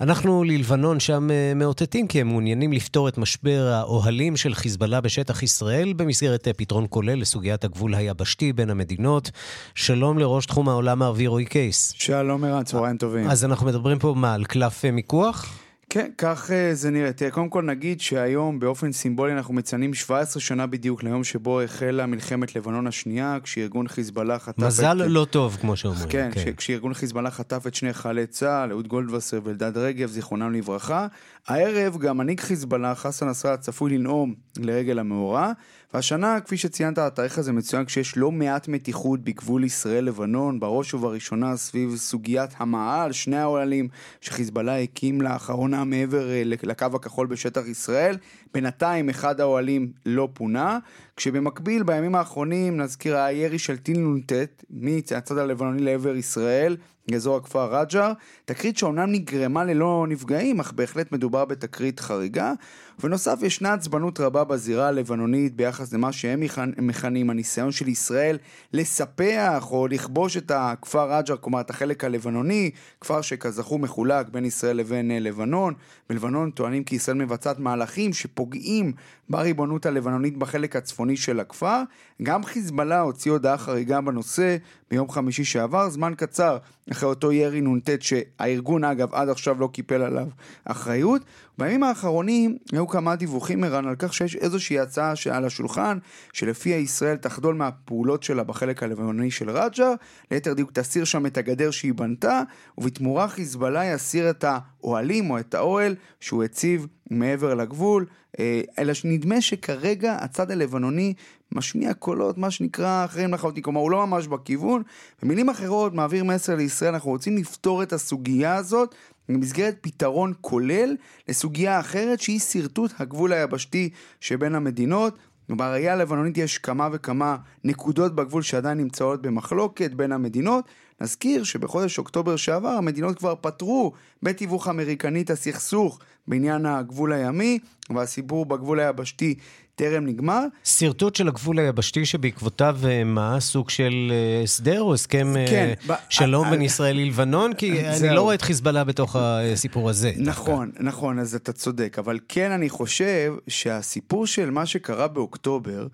אנחנו 0.00 0.44
ללבנון 0.44 1.00
שם 1.00 1.30
אה, 1.30 1.52
מאותתים 1.54 2.06
כי 2.06 2.20
הם 2.20 2.28
מעוניינים 2.28 2.72
לפתור 2.72 3.08
את 3.08 3.18
משבר 3.18 3.72
האוהלים 3.72 4.36
של 4.36 4.54
חיזבאללה 4.54 5.00
בשטח 5.00 5.42
ישראל 5.42 5.92
במסגרת 5.92 6.48
אה, 6.48 6.52
פתרון 6.52 6.86
כולל 6.90 7.20
לסוגיית 7.20 7.64
הגבול 7.64 7.94
היבשתי 7.94 8.52
בין 8.52 8.70
המדינות. 8.70 9.30
שלום 9.74 10.18
לראש 10.18 10.46
תחום 10.46 10.68
העולם 10.68 11.02
הערבי 11.02 11.26
רועי 11.26 11.44
קייס. 11.44 11.92
שלום 11.96 12.44
ערן, 12.44 12.64
צהריים 12.64 12.96
טובים. 12.96 13.30
אז 13.30 13.44
אנחנו 13.44 13.66
מדברים 13.66 13.98
פה 13.98 14.14
מה, 14.16 14.34
על 14.34 14.44
קלף 14.44 14.84
אה, 14.84 14.90
מיקוח? 14.90 15.59
כן, 15.92 16.10
כך 16.18 16.50
אה, 16.50 16.74
זה 16.74 16.90
נראה. 16.90 17.12
תראה, 17.12 17.30
קודם 17.30 17.48
כל 17.48 17.62
נגיד 17.62 18.00
שהיום 18.00 18.60
באופן 18.60 18.92
סימבולי 18.92 19.32
אנחנו 19.32 19.54
מציינים 19.54 19.94
17 19.94 20.40
שנה 20.40 20.66
בדיוק 20.66 21.02
ליום 21.02 21.24
שבו 21.24 21.60
החלה 21.60 22.06
מלחמת 22.06 22.56
לבנון 22.56 22.86
השנייה, 22.86 23.38
כשארגון 23.42 23.88
חיזבאללה 23.88 24.38
חטף 24.38 24.58
מזל 24.58 25.02
את... 25.02 25.10
לא 25.10 25.26
טוב, 25.30 25.56
כמו 25.60 25.76
שאומרים. 25.76 26.08
כן, 26.08 26.30
כן. 26.34 26.52
כשארגון 26.56 26.94
חיזבאללה 26.94 27.30
חטף 27.30 27.66
את 27.66 27.74
שני 27.74 27.92
חיילי 27.92 28.26
צה"ל, 28.26 28.70
אהוד 28.70 28.88
גולדווסר 28.88 29.40
ואלדד 29.44 29.76
רגב, 29.76 30.08
זיכרונם 30.08 30.52
לברכה. 30.52 31.06
הערב 31.50 31.96
גם 31.98 32.18
מנהיג 32.18 32.40
חיזבאללה, 32.40 32.94
חסן 32.94 33.28
נסראללה, 33.28 33.56
צפוי 33.56 33.98
לנאום 33.98 34.34
לרגל 34.58 34.98
המאורע. 34.98 35.52
והשנה, 35.94 36.40
כפי 36.40 36.56
שציינת, 36.56 36.98
התאריך 36.98 37.38
הזה 37.38 37.52
מצוין 37.52 37.84
כשיש 37.84 38.16
לא 38.16 38.32
מעט 38.32 38.68
מתיחות 38.68 39.20
בגבול 39.20 39.64
ישראל-לבנון, 39.64 40.60
בראש 40.60 40.94
ובראשונה 40.94 41.56
סביב 41.56 41.96
סוגיית 41.96 42.50
המאהל, 42.56 43.12
שני 43.12 43.36
האוהלים 43.36 43.88
שחיזבאללה 44.20 44.80
הקים 44.80 45.20
לאחרונה 45.20 45.84
מעבר 45.84 46.30
אה, 46.30 46.42
לקו 46.44 46.86
הכחול 46.94 47.26
בשטח 47.26 47.66
ישראל. 47.66 48.16
בינתיים 48.54 49.08
אחד 49.08 49.40
האוהלים 49.40 49.92
לא 50.06 50.28
פונה, 50.32 50.78
כשבמקביל 51.16 51.82
בימים 51.82 52.14
האחרונים 52.14 52.76
נזכיר 52.76 53.16
הירי 53.16 53.58
של 53.58 53.76
טיל 53.76 53.98
נ"ט 53.98 54.32
מהצד 54.70 55.38
הלבנוני 55.38 55.82
לעבר 55.82 56.16
ישראל, 56.16 56.76
אזור 57.14 57.36
הכפר 57.36 57.80
רג'ר, 57.80 58.12
תקרית 58.44 58.78
שאומנם 58.78 59.12
נגרמה 59.12 59.64
ללא 59.64 60.06
נפגעים, 60.08 60.60
אך 60.60 60.72
בהחלט 60.72 61.12
מדובר 61.12 61.44
בתקרית 61.44 62.00
חריגה. 62.00 62.52
ובנוסף 63.00 63.38
ישנה 63.42 63.72
עצבנות 63.72 64.20
רבה 64.20 64.44
בזירה 64.44 64.88
הלבנונית 64.88 65.56
ביחס 65.56 65.92
למה 65.92 66.12
שהם 66.12 66.42
מכנים 66.78 67.30
הניסיון 67.30 67.72
של 67.72 67.88
ישראל 67.88 68.38
לספח 68.72 69.66
או 69.70 69.86
לכבוש 69.88 70.36
את 70.36 70.50
הכפר 70.54 71.12
רג'ר, 71.12 71.36
כלומר 71.36 71.60
את 71.60 71.70
החלק 71.70 72.04
הלבנוני, 72.04 72.70
כפר 73.00 73.20
שכזכור 73.20 73.78
מחולק 73.78 74.28
בין 74.28 74.44
ישראל 74.44 74.76
לבין 74.76 75.10
אה, 75.10 75.18
לבנון. 75.18 75.74
בלבנון 76.08 76.50
טוענים 76.50 76.84
כי 76.84 76.96
ישראל 76.96 77.16
מבצעת 77.16 77.58
מהלכים 77.58 78.12
שפוגעים 78.12 78.92
בריבונות 79.28 79.86
הלבנונית 79.86 80.36
בחלק 80.36 80.76
הצפוני 80.76 81.16
של 81.16 81.40
הכפר. 81.40 81.82
גם 82.22 82.44
חיזבאללה 82.44 83.00
הוציא 83.00 83.32
הודעה 83.32 83.58
חריגה 83.58 84.00
בנושא 84.00 84.56
ביום 84.90 85.10
חמישי 85.10 85.44
שעבר, 85.44 85.90
זמן 85.90 86.12
קצר 86.16 86.58
אחרי 86.92 87.08
אותו 87.08 87.32
ירי 87.32 87.60
נ"ט 87.60 87.90
שהארגון 88.00 88.84
אגב 88.84 89.14
עד 89.14 89.28
עכשיו 89.28 89.60
לא 89.60 89.68
קיפל 89.72 90.02
עליו 90.02 90.26
אחריות. 90.64 91.22
בימים 91.58 91.82
האחרונים 91.82 92.58
היו 92.72 92.88
כמה 92.88 93.16
דיווחים 93.16 93.64
ערן 93.64 93.86
על 93.86 93.94
כך 93.98 94.14
שיש 94.14 94.36
איזושהי 94.36 94.78
הצעה 94.78 95.16
שעל 95.16 95.44
השולחן 95.44 95.98
שלפיה 96.32 96.76
ישראל 96.76 97.16
תחדול 97.16 97.54
מהפעולות 97.54 98.22
שלה 98.22 98.44
בחלק 98.44 98.82
הלבנוני 98.82 99.30
של 99.30 99.50
רג'ר, 99.50 99.92
ליתר 100.30 100.52
דיוק 100.52 100.72
תסיר 100.72 101.04
שם 101.04 101.26
את 101.26 101.38
הגדר 101.38 101.70
שהיא 101.70 101.94
בנתה 101.94 102.42
ובתמורה 102.78 103.28
חיזבאללה 103.28 103.84
יסיר 103.84 104.30
את 104.30 104.44
האוהלים 104.82 105.30
או 105.30 105.38
את 105.38 105.54
האוהל 105.54 105.94
שהוא 106.20 106.44
הציב 106.44 106.86
מעבר 107.10 107.54
לגבול, 107.54 108.06
אה, 108.38 108.60
אלא 108.78 108.94
שנדמה 108.94 109.40
שכרגע 109.40 110.16
הצד 110.20 110.50
הלבנוני 110.50 111.14
משמיע 111.52 111.94
קולות, 111.94 112.38
מה 112.38 112.50
שנקרא, 112.50 113.04
אחרים 113.04 113.34
לחלוטין, 113.34 113.62
כלומר 113.62 113.80
הוא 113.80 113.90
לא 113.90 114.06
ממש 114.06 114.26
בכיוון. 114.26 114.82
במילים 115.22 115.48
אחרות, 115.48 115.94
מעביר 115.94 116.24
מסר 116.24 116.56
לישראל, 116.56 116.94
אנחנו 116.94 117.10
רוצים 117.10 117.36
לפתור 117.36 117.82
את 117.82 117.92
הסוגיה 117.92 118.56
הזאת 118.56 118.94
במסגרת 119.28 119.76
פתרון 119.80 120.32
כולל 120.40 120.96
לסוגיה 121.28 121.80
אחרת 121.80 122.20
שהיא 122.20 122.40
שרטוט 122.40 122.92
הגבול 122.98 123.32
היבשתי 123.32 123.90
שבין 124.20 124.54
המדינות. 124.54 125.18
בראייה 125.48 125.92
הלבנונית 125.92 126.38
יש 126.38 126.58
כמה 126.58 126.88
וכמה 126.92 127.36
נקודות 127.64 128.14
בגבול 128.14 128.42
שעדיין 128.42 128.78
נמצאות 128.78 129.22
במחלוקת 129.22 129.90
בין 129.90 130.12
המדינות. 130.12 130.64
נזכיר 131.00 131.44
שבחודש 131.44 131.98
אוקטובר 131.98 132.36
שעבר 132.36 132.68
המדינות 132.68 133.18
כבר 133.18 133.34
פתרו 133.40 133.92
בתיווך 134.22 134.68
אמריקני 134.68 135.22
את 135.22 135.30
הסכסוך 135.30 135.98
בעניין 136.28 136.66
הגבול 136.66 137.12
הימי, 137.12 137.58
והסיפור 137.90 138.46
בגבול 138.46 138.80
היבשתי 138.80 139.34
טרם 139.74 140.06
נגמר. 140.06 140.44
שרטוט 140.64 141.16
של 141.16 141.28
הגבול 141.28 141.58
היבשתי 141.58 142.06
שבעקבותיו 142.06 142.78
אה, 142.84 143.04
מה? 143.04 143.40
סוג 143.40 143.70
של 143.70 143.92
אה, 144.10 144.42
הסדר 144.42 144.80
או 144.80 144.94
הסכם 144.94 145.36
אה, 145.36 145.46
כן, 145.48 145.74
שלום 146.08 146.46
ב- 146.46 146.50
בין 146.50 146.62
ישראל 146.62 146.96
ללבנון? 146.96 147.54
כי 147.54 147.86
אני 147.86 148.14
לא 148.14 148.22
רואה 148.22 148.34
את 148.34 148.42
חיזבאללה 148.42 148.84
בתוך 148.84 149.16
הסיפור 149.18 149.90
הזה. 149.90 150.12
נכון, 150.16 150.68
דווקא. 150.68 150.82
נכון, 150.82 151.18
אז 151.18 151.34
אתה 151.34 151.52
צודק. 151.52 151.96
אבל 151.98 152.18
כן 152.28 152.50
אני 152.50 152.68
חושב 152.68 153.34
שהסיפור 153.48 154.26
של 154.26 154.50
מה 154.50 154.66
שקרה 154.66 155.08
באוקטובר, 155.08 155.86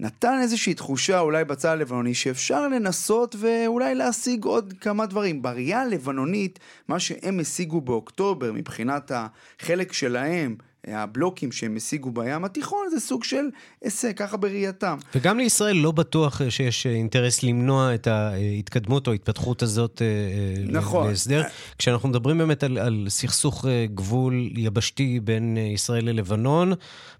נתן 0.00 0.38
איזושהי 0.42 0.74
תחושה 0.74 1.20
אולי 1.20 1.44
בצד 1.44 1.68
הלבנוני 1.68 2.14
שאפשר 2.14 2.68
לנסות 2.68 3.36
ואולי 3.38 3.94
להשיג 3.94 4.44
עוד 4.44 4.74
כמה 4.80 5.06
דברים. 5.06 5.42
בראייה 5.42 5.82
הלבנונית, 5.82 6.58
מה 6.88 6.98
שהם 6.98 7.40
השיגו 7.40 7.80
באוקטובר 7.80 8.52
מבחינת 8.52 9.12
החלק 9.14 9.92
שלהם 9.92 10.56
הבלוקים 10.86 11.52
שהם 11.52 11.76
השיגו 11.76 12.10
בים 12.10 12.44
התיכון 12.44 12.86
זה 12.90 13.00
סוג 13.00 13.24
של 13.24 13.44
הישג, 13.82 14.12
ככה 14.16 14.36
בראייתם. 14.36 14.98
וגם 15.14 15.38
לישראל 15.38 15.76
לא 15.76 15.90
בטוח 15.90 16.42
אה, 16.42 16.50
שיש 16.50 16.86
אה, 16.86 16.92
אינטרס 16.92 17.42
למנוע 17.42 17.94
את 17.94 18.06
ההתקדמות 18.06 19.06
או 19.06 19.12
ההתפתחות 19.12 19.62
הזאת 19.62 20.02
אה, 20.02 20.64
נכון. 20.64 21.08
להסדר. 21.08 21.42
כשאנחנו 21.78 22.08
מדברים 22.08 22.38
באמת 22.38 22.62
על, 22.62 22.78
על 22.78 23.06
סכסוך 23.08 23.64
גבול 23.94 24.50
יבשתי 24.56 25.20
בין 25.20 25.56
ישראל 25.56 26.04
ללבנון, 26.04 26.72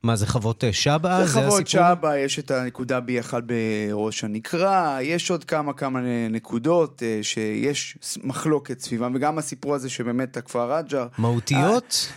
מה 0.03 0.17
זה 0.17 0.27
חוות 0.27 0.65
שבא? 0.73 1.25
זה, 1.25 1.33
זה 1.33 1.41
חוות 1.41 1.69
שבא, 1.69 2.17
יש 2.17 2.38
את 2.38 2.50
הנקודה 2.50 2.99
B1 2.99 3.35
בראש 3.41 4.25
הנקרה, 4.25 4.99
יש 5.03 5.31
עוד 5.31 5.45
כמה 5.45 5.73
כמה 5.73 6.00
נקודות 6.31 7.03
שיש 7.23 7.99
מחלוקת 8.25 8.81
סביבם, 8.81 9.12
וגם 9.15 9.38
הסיפור 9.38 9.75
הזה 9.75 9.91
שבאמת 9.91 10.37
הכפר 10.37 10.73
רג'ר. 10.77 11.07
מהותיות? 11.19 12.12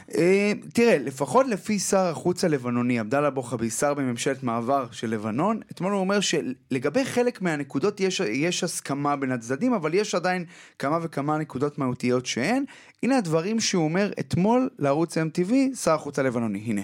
תראה, 0.74 0.98
לפחות... 0.98 1.30
לפחות 1.30 1.46
לפי 1.48 1.78
שר 1.78 2.06
החוץ 2.06 2.44
הלבנוני, 2.44 2.98
עבדאללה 2.98 3.28
אבו 3.28 3.42
חבי, 3.42 3.70
שר 3.70 3.94
בממשלת 3.94 4.42
מעבר 4.42 4.86
של 4.90 5.10
לבנון, 5.10 5.60
אתמול 5.70 5.92
הוא 5.92 6.00
אומר 6.00 6.20
שלגבי 6.20 7.04
חלק 7.04 7.42
מהנקודות 7.42 8.00
יש, 8.00 8.20
יש 8.20 8.64
הסכמה 8.64 9.16
בין 9.16 9.32
הצדדים, 9.32 9.75
אבל 9.75 9.94
יש 9.94 10.14
עדיין 10.14 10.44
כמה 10.78 10.98
וכמה 11.02 11.38
נקודות 11.38 11.78
מהותיות 11.78 12.26
שאין. 12.26 12.64
הנה 13.02 13.18
הדברים 13.18 13.60
שהוא 13.60 13.84
אומר 13.84 14.10
אתמול 14.20 14.70
לערוץ 14.78 15.18
MTV, 15.18 15.76
שר 15.76 15.92
החוץ 15.92 16.18
הלבנוני, 16.18 16.62
הנה. 16.66 16.82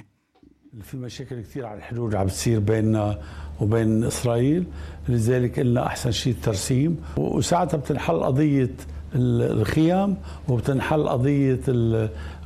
في 0.81 0.97
مشاكل 0.97 1.41
كثير 1.41 1.67
على 1.67 1.79
الحدود 1.79 2.14
عم 2.14 2.26
بتصير 2.26 2.61
بيننا 2.61 3.19
وبين 3.61 4.05
اسرائيل 4.05 4.64
لذلك 5.09 5.61
قلنا 5.61 5.87
احسن 5.87 6.11
شيء 6.11 6.33
الترسيم 6.33 6.97
وساعتها 7.17 7.76
بتنحل 7.76 8.23
قضيه 8.23 8.71
الخيام 9.14 10.17
وبتنحل 10.49 11.09
قضيه 11.09 11.61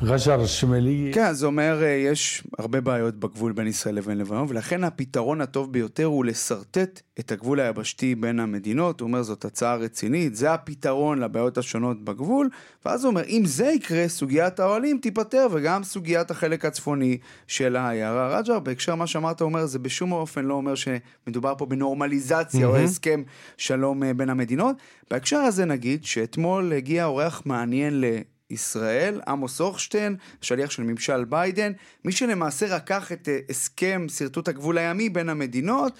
غג'ר 0.03 0.41
השמאלי. 0.41 1.11
כן, 1.13 1.33
זה 1.33 1.45
אומר, 1.45 1.83
אה, 1.83 1.87
יש 1.87 2.43
הרבה 2.59 2.81
בעיות 2.81 3.15
בגבול 3.15 3.51
בין 3.51 3.67
ישראל 3.67 3.95
לבין 3.95 4.17
לבנון, 4.17 4.45
ולכן 4.49 4.83
הפתרון 4.83 5.41
הטוב 5.41 5.73
ביותר 5.73 6.05
הוא 6.05 6.25
לשרטט 6.25 7.01
את 7.19 7.31
הגבול 7.31 7.59
היבשתי 7.59 8.15
בין 8.15 8.39
המדינות. 8.39 8.99
הוא 8.99 9.07
אומר, 9.07 9.23
זאת 9.23 9.45
הצעה 9.45 9.75
רצינית, 9.75 10.35
זה 10.35 10.53
הפתרון 10.53 11.19
לבעיות 11.19 11.57
השונות 11.57 12.03
בגבול, 12.03 12.49
ואז 12.85 13.03
הוא 13.03 13.09
אומר, 13.09 13.23
אם 13.27 13.43
זה 13.45 13.65
יקרה, 13.65 14.07
סוגיית 14.07 14.59
האוהלים 14.59 14.97
תיפתר, 15.01 15.47
וגם 15.51 15.83
סוגיית 15.83 16.31
החלק 16.31 16.65
הצפוני 16.65 17.17
של 17.47 17.75
העיירה 17.75 18.39
רג'ר. 18.39 18.59
בהקשר 18.59 18.95
מה 18.95 19.07
שאמרת, 19.07 19.41
הוא 19.41 19.45
אומר, 19.45 19.65
זה 19.65 19.79
בשום 19.79 20.11
אופן 20.11 20.45
לא 20.45 20.53
אומר 20.53 20.73
שמדובר 20.75 21.53
פה 21.57 21.65
בנורמליזציה 21.65 22.67
mm-hmm. 22.67 22.69
או 22.69 22.77
הסכם 22.77 23.23
שלום 23.57 24.03
אה, 24.03 24.13
בין 24.13 24.29
המדינות. 24.29 24.75
בהקשר 25.11 25.37
הזה 25.37 25.65
נגיד, 25.65 26.05
שאתמול 26.05 26.73
הגיע 26.73 27.05
אורח 27.05 27.41
מעניין 27.45 28.01
ל... 28.01 28.05
ישראל, 28.51 29.21
עמוס 29.27 29.61
אוכשטיין, 29.61 30.15
שליח 30.41 30.71
של 30.71 30.83
ממשל 30.83 31.25
ביידן, 31.25 31.71
מי 32.05 32.11
שלמעשה 32.11 32.75
לקח 32.75 33.11
את 33.11 33.29
הסכם 33.49 34.05
שרטוט 34.09 34.47
הגבול 34.47 34.77
הימי 34.77 35.09
בין 35.09 35.29
המדינות, 35.29 35.93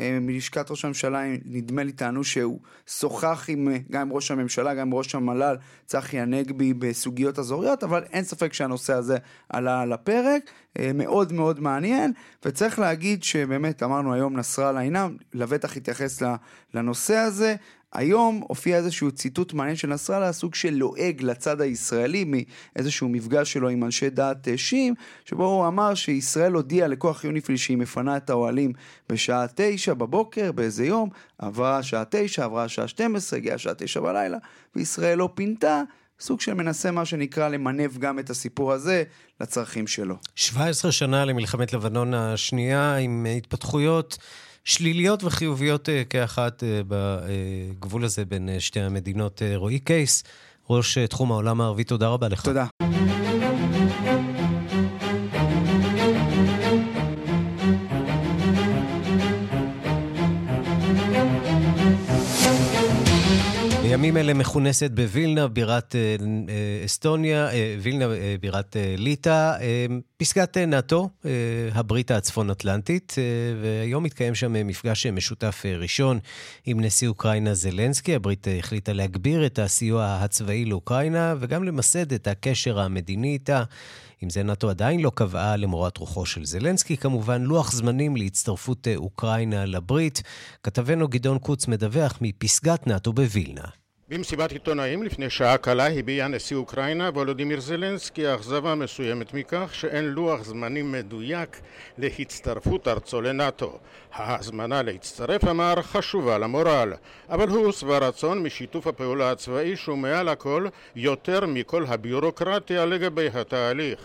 מלשכת 0.00 0.70
ראש 0.70 0.84
הממשלה 0.84 1.22
נדמה 1.44 1.82
לי 1.82 1.92
טענו 1.92 2.24
שהוא 2.24 2.60
שוחח 2.86 3.44
עם, 3.48 3.68
גם 3.90 4.00
עם 4.00 4.12
ראש 4.12 4.30
הממשלה, 4.30 4.74
גם 4.74 4.80
עם 4.80 4.94
ראש 4.94 5.14
המל"ל 5.14 5.56
צחי 5.86 6.20
הנגבי 6.20 6.74
בסוגיות 6.74 7.38
אזוריות, 7.38 7.84
אבל 7.84 8.04
אין 8.12 8.24
ספק 8.24 8.52
שהנושא 8.52 8.92
הזה 8.92 9.16
עלה 9.48 9.80
על 9.80 9.92
הפרק, 9.92 10.50
מאוד 10.94 11.32
מאוד 11.32 11.60
מעניין, 11.60 12.12
וצריך 12.44 12.78
להגיד 12.78 13.22
שבאמת 13.22 13.82
אמרנו 13.82 14.14
היום 14.14 14.36
נסראללה 14.36 14.80
הנה, 14.80 15.08
לבטח 15.34 15.76
התייחס 15.76 16.22
לנושא 16.74 17.16
הזה. 17.16 17.54
היום 17.92 18.42
הופיע 18.48 18.76
איזשהו 18.76 19.10
ציטוט 19.10 19.52
מעניין 19.52 19.76
של 19.76 19.88
נסראללה, 19.88 20.32
סוג 20.32 20.54
של 20.54 20.74
לועג 20.74 21.22
לצד 21.22 21.60
הישראלי 21.60 22.24
מאיזשהו 22.26 23.08
מפגש 23.08 23.52
שלו 23.52 23.68
עם 23.68 23.84
אנשי 23.84 24.10
דעת 24.10 24.48
שים, 24.56 24.94
שבו 25.24 25.46
הוא 25.46 25.66
אמר 25.66 25.94
שישראל 25.94 26.52
הודיעה 26.52 26.88
לכוח 26.88 27.24
יוניפיל 27.24 27.56
שהיא 27.56 27.76
מפנה 27.76 28.16
את 28.16 28.30
האוהלים 28.30 28.72
בשעה 29.08 29.46
תשע 29.54 29.94
בבוקר 29.94 30.52
באיזה 30.52 30.86
יום, 30.86 31.08
עברה 31.38 31.82
שעה 31.82 32.04
תשע, 32.10 32.44
עברה 32.44 32.68
שעה 32.68 32.88
12, 32.88 33.38
הגיעה 33.38 33.58
שעה 33.58 33.74
תשע 33.74 34.00
בלילה, 34.00 34.38
וישראל 34.76 35.18
לא 35.18 35.28
פינתה. 35.34 35.82
סוג 36.20 36.40
של 36.40 36.54
מנסה 36.54 36.90
מה 36.90 37.04
שנקרא 37.04 37.48
למנף 37.48 37.98
גם 37.98 38.18
את 38.18 38.30
הסיפור 38.30 38.72
הזה 38.72 39.02
לצרכים 39.40 39.86
שלו. 39.86 40.16
17 40.34 40.92
שנה 40.92 41.24
למלחמת 41.24 41.72
לבנון 41.72 42.14
השנייה 42.14 42.96
עם 42.96 43.26
התפתחויות 43.36 44.18
שליליות 44.64 45.24
וחיוביות 45.24 45.88
אה, 45.88 46.02
כאחת 46.10 46.64
אה, 46.64 46.80
בגבול 46.88 48.04
הזה 48.04 48.24
בין 48.24 48.48
אה, 48.48 48.60
שתי 48.60 48.80
המדינות. 48.80 49.42
רועי 49.54 49.78
קייס, 49.78 50.24
ראש 50.70 50.98
תחום 50.98 51.32
העולם 51.32 51.60
הערבי, 51.60 51.84
תודה 51.84 52.08
רבה 52.08 52.28
לך. 52.28 52.44
תודה. 52.44 52.66
בימים 64.00 64.16
אלה 64.16 64.34
מכונסת 64.34 64.90
בווילנה, 64.90 65.48
בירת 65.48 65.94
אה, 65.94 66.16
אה, 66.48 66.84
אסטוניה, 66.84 67.50
אה, 67.50 67.76
וילנה, 67.80 68.06
בירת 68.40 68.76
ליטא, 68.98 69.52
פסגת 70.16 70.56
נאט"ו, 70.56 71.08
הברית 71.72 72.10
הצפון-אטלנטית, 72.10 73.14
והיום 73.62 74.04
מתקיים 74.04 74.34
שם 74.34 74.66
מפגש 74.66 75.06
משותף 75.06 75.62
ראשון 75.78 76.18
עם 76.66 76.80
נשיא 76.80 77.08
אוקראינה 77.08 77.54
זלנסקי. 77.54 78.14
הברית 78.14 78.46
החליטה 78.58 78.92
להגביר 78.92 79.46
את 79.46 79.58
הסיוע 79.58 80.18
הצבאי 80.20 80.64
לאוקראינה 80.64 81.34
וגם 81.40 81.64
למסד 81.64 82.12
את 82.12 82.26
הקשר 82.26 82.80
המדיני 82.80 83.32
איתה. 83.32 83.64
עם 84.20 84.30
זה 84.30 84.42
נאט"ו 84.42 84.70
עדיין 84.70 85.00
לא 85.00 85.12
קבעה 85.14 85.56
למורת 85.56 85.96
רוחו 85.96 86.26
של 86.26 86.44
זלנסקי, 86.44 86.96
כמובן 86.96 87.42
לוח 87.42 87.72
זמנים 87.72 88.16
להצטרפות 88.16 88.88
אוקראינה 88.96 89.66
לברית. 89.66 90.22
כתבנו 90.62 91.08
גדעון 91.08 91.38
קוץ 91.38 91.68
מדווח 91.68 92.18
מפסגת 92.20 92.86
נאט"ו 92.86 93.12
בווילנה. 93.12 93.68
במסיבת 94.09 94.51
עיתונאים 94.51 95.03
לפני 95.03 95.29
שעה 95.29 95.57
קלה 95.57 95.87
הביע 95.87 96.27
נשיא 96.27 96.55
אוקראינה 96.55 97.09
וולודימיר 97.09 97.59
זלנסקי 97.59 98.35
אכזבה 98.35 98.75
מסוימת 98.75 99.33
מכך 99.33 99.69
שאין 99.73 100.05
לוח 100.05 100.43
זמנים 100.43 100.91
מדויק 100.91 101.61
להצטרפות 101.97 102.87
ארצו 102.87 103.21
לנאט"ו. 103.21 103.77
ההזמנה 104.13 104.81
להצטרף, 104.81 105.43
אמר, 105.43 105.81
חשובה 105.81 106.37
למורל, 106.37 106.93
אבל 107.29 107.49
הוא 107.49 107.71
שבע 107.71 107.97
רצון 107.97 108.43
משיתוף 108.43 108.87
הפעולה 108.87 109.31
הצבאי 109.31 109.75
שהוא 109.75 109.97
מעל 109.97 110.29
הכל 110.29 110.67
יותר 110.95 111.45
מכל 111.45 111.85
הביורוקרטיה 111.87 112.85
לגבי 112.85 113.29
התהליך. 113.33 113.99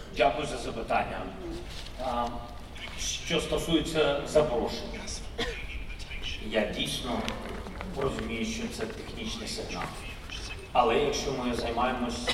Що 2.98 3.40
стосується 3.40 4.26
запрошення, 4.26 5.00
я 6.50 6.62
дійсно 6.76 7.12
розумію, 8.00 8.44
що 8.44 8.62
це 8.72 8.86
технічний 8.86 9.48
сигнал. 9.48 9.82
Але 10.72 10.98
якщо 10.98 11.30
ми 11.32 11.54
займаємось 11.54 12.28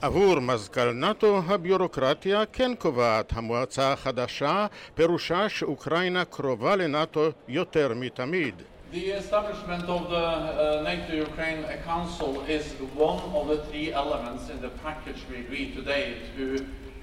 עבור 0.00 0.40
מזכ"ל 0.40 0.92
נאט"ו 0.92 1.42
הביורוקרטיה 1.48 2.44
כן 2.52 2.72
קובעת 2.78 3.32
המועצה 3.36 3.92
החדשה 3.92 4.66
פירושה 4.94 5.48
שאוקראינה 5.48 6.24
קרובה 6.24 6.76
לנאט"ו 6.76 7.28
יותר 7.48 7.92
מתמיד. 7.96 8.54
The 8.92 9.10
establishment 9.22 9.86
of 9.96 10.02
the 10.14 10.26
uh, 10.26 10.82
NATO-Ukraine 10.90 11.62
Council 11.84 12.30
is 12.56 12.64
one 13.10 13.20
of 13.38 13.44
the 13.48 13.58
three 13.66 13.92
elements 13.92 14.44
in 14.52 14.58
the 14.66 14.72
package 14.86 15.20
we 15.30 15.36
agreed 15.44 15.70
today 15.74 16.04
to 16.36 16.44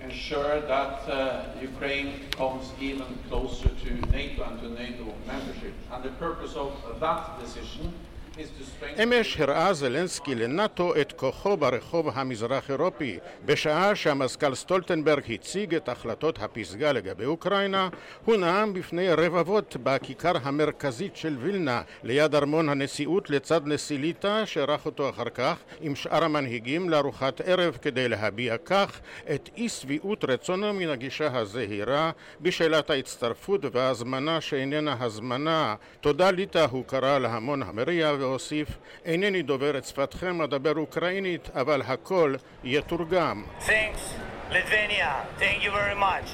ensure 0.02 0.60
that 0.60 1.08
uh, 1.08 1.44
Ukraine 1.60 2.12
comes 2.30 2.72
even 2.80 3.06
closer 3.28 3.68
to 3.68 3.94
NATO 4.12 4.44
and 4.44 4.60
to 4.60 4.68
NATO 4.70 5.14
membership. 5.26 5.74
And 5.92 6.04
the 6.04 6.10
purpose 6.10 6.54
of 6.54 6.72
that 7.00 7.40
decision 7.40 7.92
אמש 9.02 9.40
הראה 9.40 9.72
זלנסקי 9.72 10.34
לנאט"ו 10.34 10.96
את 11.00 11.12
כוחו 11.12 11.56
ברחוב 11.56 12.08
המזרח 12.14 12.70
אירופי. 12.70 13.18
בשעה 13.44 13.94
שהמזכ"ל 13.94 14.54
סטולטנברג 14.54 15.32
הציג 15.32 15.74
את 15.74 15.88
החלטות 15.88 16.38
הפסגה 16.42 16.92
לגבי 16.92 17.24
אוקראינה 17.24 17.88
הוא 18.24 18.36
נאם 18.36 18.72
בפני 18.72 19.08
רבבות 19.12 19.76
בכיכר 19.82 20.32
המרכזית 20.42 21.16
של 21.16 21.36
וילנה 21.40 21.82
ליד 22.02 22.34
ארמון 22.34 22.68
הנשיאות 22.68 23.30
לצד 23.30 23.60
נשיא 23.64 23.98
ליטא 23.98 24.44
שערך 24.44 24.86
אותו 24.86 25.10
אחר 25.10 25.28
כך 25.34 25.56
עם 25.80 25.94
שאר 25.94 26.24
המנהיגים 26.24 26.90
לארוחת 26.90 27.40
ערב 27.40 27.78
כדי 27.82 28.08
להביע 28.08 28.56
כך 28.64 29.00
את 29.34 29.50
אי 29.56 29.68
שביעות 29.68 30.24
רצונו 30.24 30.72
מן 30.72 30.88
הגישה 30.88 31.38
הזהירה 31.38 32.10
בשאלת 32.40 32.90
ההצטרפות 32.90 33.60
וההזמנה 33.72 34.40
שאיננה 34.40 34.96
הזמנה. 35.00 35.74
תודה 36.00 36.30
ליטא 36.30 36.66
הוא 36.70 36.84
קרא 36.84 37.18
להמון 37.18 37.62
המריע 37.62 38.12
והוסיף 38.28 38.68
אינני 39.04 39.42
דובר 39.42 39.78
את 39.78 39.84
שפתכם, 39.84 40.42
אדבר 40.42 40.76
אוקראינית, 40.76 41.48
אבל 41.54 41.82
הכל 41.86 42.34
יתורגם. 42.64 43.44
Thanks, 43.60 44.02
Lithuania. 44.50 45.10
Thank 45.38 45.64
you 45.64 45.70
very 45.70 45.94
much. 45.94 46.28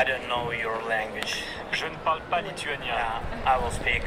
I 0.00 0.04
don't 0.10 0.26
know 0.32 0.44
your 0.64 0.78
language. 0.94 1.32
Je 1.78 1.86
ne 1.92 1.98
parle 2.04 2.22
pas 2.30 2.42
lituanien. 2.42 2.94
Yeah, 3.00 3.52
I 3.52 3.54
will 3.60 3.74
speak. 3.80 4.04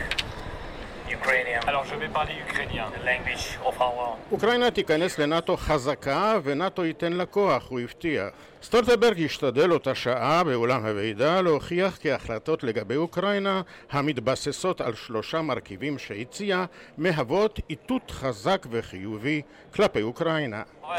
אוקראינה 4.31 4.71
תיכנס 4.71 5.19
לנאט"ו 5.19 5.57
חזקה 5.57 6.37
ונאט"ו 6.43 6.85
ייתן 6.85 7.13
לה 7.13 7.25
כוח, 7.25 7.69
הוא 7.69 7.79
הבטיח. 7.79 8.27
סטולטנברג 8.63 9.25
השתדל 9.25 9.71
אותה 9.71 9.95
שעה 9.95 10.43
באולם 10.43 10.85
הוועידה 10.85 11.41
להוכיח 11.41 11.97
כי 11.97 12.11
החלטות 12.11 12.63
לגבי 12.63 12.95
אוקראינה 12.95 13.61
המתבססות 13.91 14.81
על 14.81 14.95
שלושה 14.95 15.41
מרכיבים 15.41 15.99
שהציע 15.99 16.65
מהוות 16.97 17.59
איתות 17.69 18.11
חזק 18.11 18.65
וחיובי 18.69 19.41
כלפי 19.73 20.01
אוקראינה. 20.01 20.61
I 20.83 20.97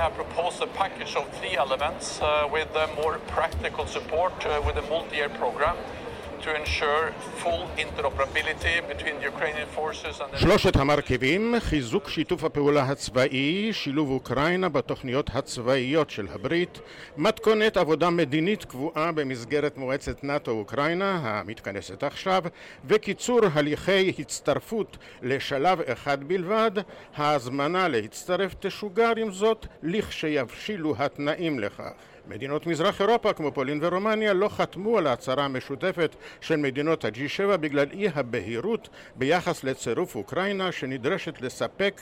שלושת 10.37 10.76
המרכיבים, 10.76 11.55
חיזוק 11.61 12.09
שיתוף 12.09 12.44
הפעולה 12.44 12.83
הצבאי, 12.83 13.72
שילוב 13.72 14.11
אוקראינה 14.11 14.68
בתוכניות 14.68 15.31
הצבאיות 15.35 16.11
של 16.11 16.26
הברית, 16.35 16.81
מתכונת 17.16 17.76
עבודה 17.76 18.11
מדינית 18.11 18.64
קבועה 18.64 19.12
במסגרת 19.12 19.76
מועצת 19.76 20.24
נאט"ו-אוקראינה 20.24 21.20
המתכנסת 21.22 22.03
עכשיו, 22.03 22.42
וקיצור 22.85 23.40
הליכי 23.53 24.12
הצטרפות 24.18 24.96
לשלב 25.22 25.81
אחד 25.81 26.24
בלבד, 26.24 26.70
ההזמנה 27.16 27.88
להצטרף 27.88 28.55
תשוגר 28.61 29.12
עם 29.16 29.33
זאת 29.33 29.66
לכשיבשילו 29.83 30.94
התנאים 30.98 31.59
לכך. 31.59 32.10
מדינות 32.29 32.67
מזרח 32.67 33.01
אירופה 33.01 33.33
כמו 33.33 33.53
פולין 33.53 33.79
ורומניה 33.83 34.33
לא 34.33 34.49
חתמו 34.49 34.99
על 34.99 35.07
ההצהרה 35.07 35.45
המשותפת 35.45 36.17
של 36.41 36.57
מדינות 36.57 37.05
ה-G7 37.05 37.57
בגלל 37.57 37.87
אי 37.93 38.09
הבהירות 38.15 38.89
ביחס 39.17 39.65
לצירוף 39.65 40.15
אוקראינה 40.15 40.73
שנדרשת 40.73 41.41
לספק 41.41 42.01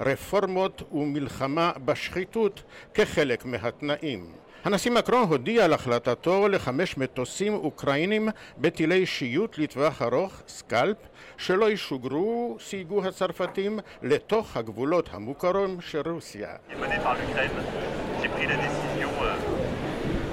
רפורמות 0.00 0.82
ומלחמה 0.92 1.72
בשחיתות 1.84 2.62
כחלק 2.94 3.44
מהתנאים. 3.44 4.44
הנשיא 4.64 4.90
מקרון 4.90 5.28
הודיע 5.28 5.64
על 5.64 5.72
החלטתו 5.72 6.48
לחמש 6.48 6.98
מטוסים 6.98 7.54
אוקראינים 7.54 8.28
בטילי 8.58 9.06
שיוט 9.06 9.58
לטווח 9.58 10.02
ארוך, 10.02 10.42
סקלפ, 10.48 10.96
שלא 11.36 11.70
ישוגרו, 11.70 12.56
סייגו 12.60 13.04
הצרפתים, 13.04 13.78
לתוך 14.02 14.56
הגבולות 14.56 15.08
המוכרים 15.12 15.80
של 15.80 16.02
רוסיה. 16.10 16.48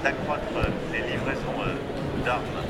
D'accroître 0.02 0.60
les 0.92 1.02
livraisons 1.10 1.62
d'armes 2.24 2.62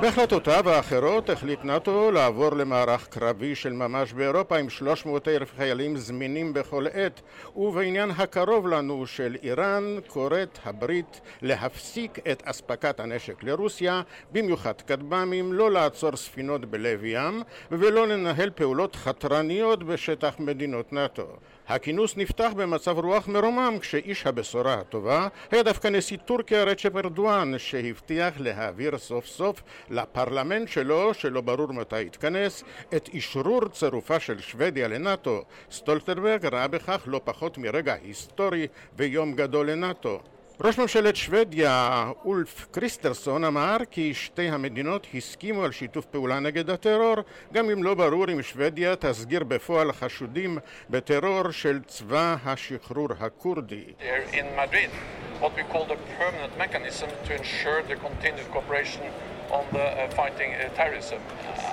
בהחלטותיו 0.00 0.70
האחרות 0.70 1.30
החליט 1.30 1.64
נאט"ו 1.64 2.10
לעבור 2.10 2.54
למערך 2.54 3.08
קרבי 3.08 3.54
של 3.54 3.72
ממש 3.72 4.12
באירופה 4.12 4.56
עם 4.56 4.70
300 4.70 5.28
אלף 5.28 5.52
חיילים 5.56 5.96
זמינים 5.96 6.52
בכל 6.52 6.86
עת 6.92 7.20
ובעניין 7.56 8.10
הקרוב 8.10 8.68
לנו 8.68 9.06
של 9.06 9.36
איראן 9.42 9.96
קוראת 10.06 10.58
הברית 10.64 11.20
להפסיק 11.42 12.18
את 12.30 12.42
אספקת 12.46 13.00
הנשק 13.00 13.42
לרוסיה 13.42 14.02
במיוחד 14.32 14.80
כטב"מים, 14.80 15.52
לא 15.52 15.70
לעצור 15.70 16.16
ספינות 16.16 16.64
בלב 16.64 17.04
ים 17.04 17.42
ולא 17.70 18.08
לנהל 18.08 18.50
פעולות 18.50 18.96
חתרניות 18.96 19.82
בשטח 19.82 20.34
מדינות 20.38 20.92
נאט"ו 20.92 21.26
הכינוס 21.68 22.16
נפתח 22.16 22.50
במצב 22.56 22.98
רוח 22.98 23.28
מרומם 23.28 23.76
כשאיש 23.80 24.26
הבשורה 24.26 24.74
הטובה 24.74 25.28
היה 25.50 25.62
דווקא 25.62 25.88
נשיא 25.88 26.16
טורקיה 26.16 26.64
רצ'פ 26.64 26.96
ארדואן 26.96 27.58
שהבטיח 27.58 28.34
להעביר 28.38 28.98
סוף 28.98 29.26
סוף 29.26 29.62
לפרלמנט 29.90 30.68
שלו, 30.68 31.14
שלא 31.14 31.40
ברור 31.40 31.72
מתי 31.72 32.02
יתכנס, 32.02 32.64
את 32.96 33.08
אישרור 33.08 33.68
צירופה 33.68 34.20
של 34.20 34.40
שוודיה 34.40 34.88
לנאט"ו. 34.88 35.42
סטולטנברג 35.70 36.46
ראה 36.46 36.68
בכך 36.68 37.02
לא 37.06 37.20
פחות 37.24 37.58
מרגע 37.58 37.94
היסטורי 38.02 38.66
ויום 38.96 39.32
גדול 39.32 39.70
לנאט"ו. 39.70 40.18
ראש 40.60 40.78
ממשלת 40.78 41.16
שוודיה 41.16 42.10
אולף 42.24 42.66
קריסטרסון 42.70 43.44
אמר 43.44 43.76
כי 43.90 44.14
שתי 44.14 44.48
המדינות 44.48 45.06
הסכימו 45.14 45.64
על 45.64 45.72
שיתוף 45.72 46.04
פעולה 46.04 46.40
נגד 46.40 46.70
הטרור 46.70 47.16
גם 47.52 47.70
אם 47.70 47.82
לא 47.82 47.94
ברור 47.94 48.32
אם 48.32 48.42
שוודיה 48.42 48.96
תסגיר 48.96 49.44
בפועל 49.44 49.92
חשודים 49.92 50.58
בטרור 50.90 51.50
של 51.50 51.80
צבא 51.86 52.36
השחרור 52.44 53.08
הכורדי. 53.20 53.84
Madrid, 54.56 54.90
what 55.40 55.52
we 55.56 55.62
call 55.72 55.84
the 55.84 55.98
permanent 56.18 56.52
mechanism 56.58 57.08
to 57.26 57.34
ensure 57.40 57.82
the 57.88 57.96
continued 57.96 58.48
cooperation 58.52 59.02
on 59.50 59.64
the 59.72 59.86
fighting 60.16 60.50
terrorism. 60.74 61.20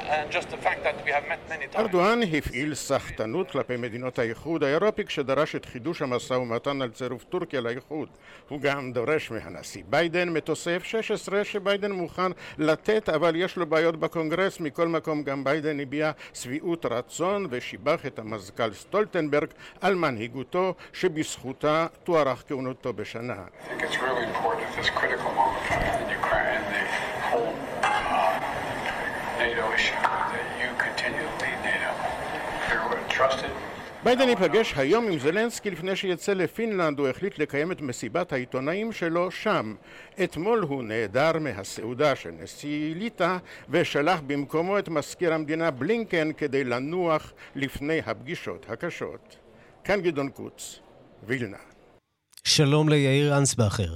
And 0.10 0.30
just 0.32 0.50
the 0.50 0.58
fact 0.58 0.84
that 0.84 0.96
we 1.06 1.12
have 1.12 1.26
met 1.28 1.40
many 1.50 1.68
times... 1.68 1.80
ארדואן 1.80 2.20
הפעיל 2.24 2.76
סחטנות 2.76 3.52
כלפי 3.52 3.78
מדינות 3.78 4.20
האיחוד 4.20 4.64
האירופי 4.64 5.06
כשדרש 5.06 5.56
את 5.56 5.66
חידוש 5.66 6.02
המשא 6.02 6.34
ומתן 6.34 6.82
על 6.82 6.92
צירוף 6.92 7.24
טורקיה 7.24 7.62
לאיחוד. 7.62 8.10
הוא 8.50 8.62
גם 8.62 8.94
דורש 8.94 9.32
מהנשיא 9.32 9.84
ביידן 9.90 10.30
מטוסי 10.30 10.78
F-16 10.78 11.44
שביידן 11.44 11.92
מוכן 11.92 12.32
לתת 12.58 13.10
אבל 13.10 13.36
יש 13.36 13.58
לו 13.58 13.66
בעיות 13.66 14.00
בקונגרס. 14.00 14.60
מכל 14.60 14.88
מקום 14.88 15.24
גם 15.24 15.44
ביידן 15.44 15.80
הביע 15.80 16.12
שביעות 16.34 16.86
רצון 16.86 17.48
ושיבח 17.50 18.06
את 18.06 18.20
המזכ"ל 18.20 18.74
סטולטנברג 18.74 19.50
על 19.82 19.96
מנהיגותו 19.96 20.74
שבזכותה 20.94 21.88
תוארך 22.04 22.44
כהונתו 22.48 22.94
בשנה. 22.94 23.34
I 23.34 23.68
think 23.70 23.82
it's 23.82 23.98
really 24.02 24.24
important 24.24 24.64
at 24.70 24.76
this 24.82 24.90
critical 25.00 25.32
moment 25.40 26.02
in 26.04 26.10
Ukraine, 26.22 26.62
the 26.74 26.83
ביידן 34.04 34.30
ייפגש 34.30 34.74
היום 34.78 35.08
עם 35.08 35.20
זלנסקי 35.20 35.72
לפני 35.72 35.96
שיצא 35.96 36.34
לפינלנד, 36.34 37.00
הוא 37.00 37.08
החליט 37.08 37.40
לקיים 37.40 37.72
את 37.72 37.82
מסיבת 37.82 38.34
העיתונאים 38.34 38.92
שלו 38.92 39.32
שם. 39.32 39.76
אתמול 40.24 40.60
הוא 40.60 40.84
נעדר 40.84 41.32
מהסעודה 41.40 42.16
של 42.16 42.32
נשיא 42.32 42.96
ליטא 42.96 43.38
ושלח 43.70 44.22
במקומו 44.28 44.80
את 44.80 44.90
מזכיר 44.90 45.34
המדינה 45.34 45.72
בלינקן 45.72 46.34
כדי 46.34 46.64
לנוח 46.64 47.34
לפני 47.56 48.00
הפגישות 48.06 48.66
הקשות. 48.70 49.38
כאן 49.84 50.02
גדעון 50.02 50.30
קוץ, 50.30 50.80
וילנה. 51.24 51.58
שלום 52.44 52.90
ליאיר 52.90 53.38
אנסבכר. 53.38 53.94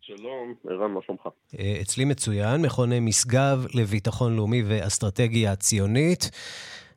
שלום, 0.00 0.54
ערן, 0.70 0.90
מה 0.90 1.00
שלומך? 1.06 1.28
אה, 1.58 1.78
אצלי 1.82 2.04
מצוין, 2.04 2.62
מכון 2.62 2.92
משגב 2.92 3.66
לביטחון 3.74 4.36
לאומי 4.36 4.62
ואסטרטגיה 4.66 5.56
ציונית. 5.56 6.30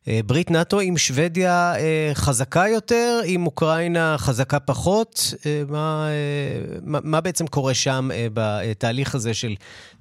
אה, 0.07 0.19
ברית 0.25 0.51
נאט"ו 0.51 0.79
עם 0.79 0.97
שוודיה 0.97 1.73
אה, 1.75 2.11
חזקה 2.13 2.63
יותר, 2.73 3.19
עם 3.27 3.45
אוקראינה 3.45 4.15
חזקה 4.17 4.59
פחות? 4.59 5.15
מה, 5.69 6.07
מה, 6.85 6.99
מה 7.03 7.21
בעצם 7.21 7.47
קורה 7.47 7.73
שם 7.73 8.07
בתהליך 8.33 9.15
הזה 9.15 9.33
של 9.33 9.53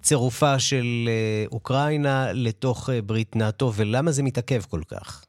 צירופה 0.03 0.59
של 0.59 1.09
אוקראינה 1.53 2.27
לתוך 2.35 2.91
ברית 3.07 3.37
נאט"ו, 3.37 3.71
ולמה 3.77 4.11
זה 4.11 4.23
מתעכב 4.23 4.61
כל 4.71 4.81
כך? 4.91 5.25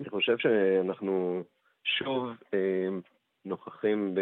אני 0.00 0.10
חושב 0.10 0.36
שאנחנו 0.38 1.42
שוב 1.84 2.28
נוכחים 3.44 4.14
ב... 4.14 4.20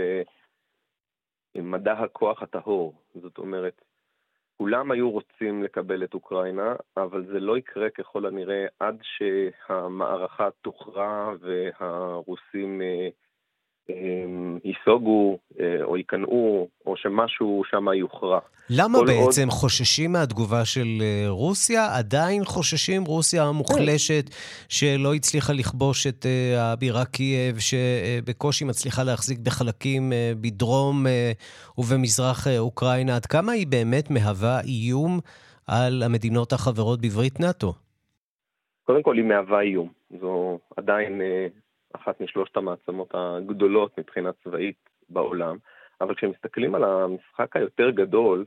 מדע 1.62 1.92
הכוח 1.92 2.42
הטהור. 2.42 2.94
זאת 3.14 3.38
אומרת, 3.38 3.82
כולם 4.56 4.90
היו 4.90 5.10
רוצים 5.10 5.62
לקבל 5.62 6.04
את 6.04 6.14
אוקראינה, 6.14 6.74
אבל 6.96 7.26
זה 7.26 7.40
לא 7.40 7.58
יקרה 7.58 7.90
ככל 7.90 8.26
הנראה 8.26 8.66
עד 8.80 8.98
שהמערכה 9.02 10.48
תוכרע 10.62 11.32
והרוסים 11.40 12.82
אה, 12.82 13.08
ייסוגו 14.64 15.38
אה, 15.60 15.84
או 15.84 15.96
ייכנעו, 15.96 16.68
או 16.86 16.96
שמשהו 16.96 17.62
שם 17.70 17.86
יוכרע. 17.94 18.38
למה 18.70 18.98
בעצם 19.06 19.48
עוד... 19.48 19.50
חוששים 19.50 20.12
מהתגובה 20.12 20.64
של 20.64 20.86
אה, 21.00 21.24
רוסיה? 21.28 21.96
עדיין 21.96 22.44
חוששים? 22.44 23.04
רוסיה 23.04 23.44
המוחלשת 23.44 24.24
שלא 24.68 25.14
הצליחה 25.14 25.52
לכבוש 25.52 26.06
את 26.06 26.26
אה, 26.26 26.72
הבירה 26.72 27.04
קייב, 27.04 27.56
שבקושי 27.58 28.64
מצליחה 28.64 29.04
להחזיק 29.04 29.38
בחלקים 29.38 30.12
בדרום 30.40 31.06
ובמזרח 31.78 32.46
אוקראינה, 32.58 33.16
עד 33.16 33.26
כמה 33.26 33.52
היא 33.52 33.66
באמת 33.66 34.10
מהווה 34.10 34.60
איום 34.60 35.20
על 35.66 36.02
המדינות 36.02 36.52
החברות 36.52 37.00
בברית 37.00 37.40
נאט"ו? 37.40 37.72
קודם 38.84 39.02
כל 39.02 39.16
היא 39.16 39.24
מהווה 39.24 39.60
איום. 39.60 39.88
זו 40.20 40.58
עדיין 40.76 41.20
אחת 41.96 42.20
משלושת 42.20 42.56
המעצמות 42.56 43.10
הגדולות 43.14 43.98
מבחינה 43.98 44.30
צבאית 44.44 44.76
בעולם, 45.08 45.56
אבל 46.00 46.14
כשמסתכלים 46.14 46.74
על 46.74 46.84
המשחק 46.84 47.56
היותר 47.56 47.90
גדול, 47.90 48.44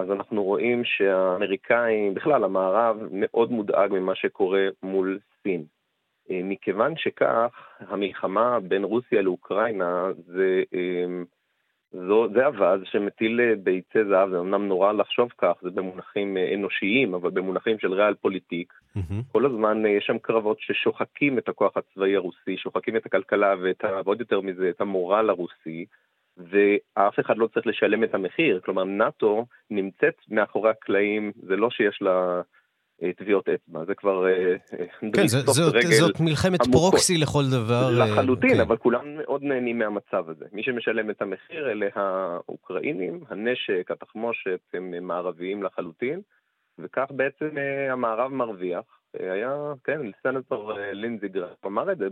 אז 0.00 0.10
אנחנו 0.10 0.44
רואים 0.44 0.84
שהאמריקאים, 0.84 2.14
בכלל 2.14 2.44
המערב, 2.44 2.96
מאוד 3.10 3.50
מודאג 3.50 3.92
ממה 3.92 4.14
שקורה 4.14 4.68
מול 4.82 5.18
סין. 5.42 5.64
אה, 6.30 6.40
מכיוון 6.44 6.96
שכך, 6.96 7.78
המלחמה 7.78 8.60
בין 8.60 8.84
רוסיה 8.84 9.22
לאוקראינה 9.22 10.06
זה 10.26 10.62
אה, 10.74 11.22
זו, 11.94 12.28
זה 12.34 12.46
אווז 12.46 12.80
שמטיל 12.84 13.40
אה, 13.40 13.54
ביצי 13.62 14.04
זהב, 14.08 14.30
זה 14.30 14.38
אמנם 14.38 14.68
נורא 14.68 14.92
לחשוב 14.92 15.32
כך, 15.38 15.52
זה 15.62 15.70
במונחים 15.70 16.36
אה, 16.36 16.54
אנושיים, 16.54 17.14
אבל 17.14 17.30
במונחים 17.30 17.78
של 17.78 17.92
ריאל 17.92 18.14
פוליטיק, 18.14 18.72
mm-hmm. 18.72 19.32
כל 19.32 19.46
הזמן 19.46 19.86
אה, 19.86 19.90
יש 19.90 20.04
שם 20.06 20.18
קרבות 20.18 20.56
ששוחקים 20.60 21.38
את 21.38 21.48
הכוח 21.48 21.76
הצבאי 21.76 22.16
הרוסי, 22.16 22.56
שוחקים 22.56 22.96
את 22.96 23.06
הכלכלה 23.06 23.54
ואת, 23.62 23.84
ועוד 24.04 24.20
יותר 24.20 24.40
מזה, 24.40 24.70
את 24.70 24.80
המורל 24.80 25.30
הרוסי, 25.30 25.84
ואף 26.36 27.20
אחד 27.20 27.36
לא 27.36 27.46
צריך 27.46 27.66
לשלם 27.66 28.04
את 28.04 28.14
המחיר. 28.14 28.60
כלומר, 28.64 28.84
נאט"ו 28.84 29.46
נמצאת 29.70 30.14
מאחורי 30.30 30.70
הקלעים, 30.70 31.32
זה 31.36 31.56
לא 31.56 31.70
שיש 31.70 32.02
לה... 32.02 32.42
טביעות 33.16 33.48
אצבע, 33.48 33.84
זה 33.84 33.94
כבר... 33.94 34.26
אה, 34.26 34.56
כן, 35.14 35.26
זאת, 35.26 35.46
זאת, 35.46 35.74
זאת 35.90 36.20
מלחמת 36.20 36.60
עמוקות. 36.60 36.80
פרוקסי 36.80 37.18
לכל 37.18 37.42
דבר. 37.52 37.84
אה, 37.84 38.06
לחלוטין, 38.06 38.54
כן. 38.54 38.60
אבל 38.60 38.76
כולם 38.76 39.16
מאוד 39.16 39.42
נהנים 39.42 39.78
מהמצב 39.78 40.30
הזה. 40.30 40.44
מי 40.52 40.62
שמשלם 40.62 41.10
את 41.10 41.22
המחיר 41.22 41.70
אלה 41.70 41.86
האוקראינים, 41.94 43.24
הנשק, 43.28 43.90
התחמושת, 43.90 44.60
הם 44.74 45.06
מערביים 45.06 45.62
לחלוטין, 45.62 46.20
וכך 46.78 47.06
בעצם 47.10 47.58
אה, 47.58 47.92
המערב 47.92 48.32
מרוויח. 48.32 48.84
היה, 49.20 49.72
כן, 49.84 50.00
סנטור 50.22 50.78
אה, 50.78 50.92
לינזיגרף 50.92 51.66
אמר 51.66 51.92
את 51.92 51.98
זה 51.98 52.06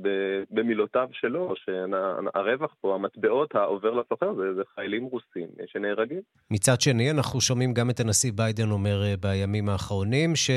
במילותיו 0.51 1.09
שלו, 1.13 1.55
שהרווח 1.57 2.75
פה, 2.81 2.95
המטבעות 2.95 3.55
העובר 3.55 3.91
לסוחר, 3.91 4.35
זה, 4.35 4.55
זה 4.55 4.63
חיילים 4.75 5.05
רוסים 5.05 5.49
שנהרגים. 5.67 6.21
מצד 6.51 6.81
שני, 6.81 7.11
אנחנו 7.11 7.41
שומעים 7.41 7.75
גם 7.75 7.91
את 7.91 8.01
הנשיא 8.01 8.33
ביידן 8.35 8.71
אומר 8.71 9.03
אה, 9.03 9.15
בימים 9.21 9.69
האחרונים, 9.69 10.37
ש... 10.37 10.51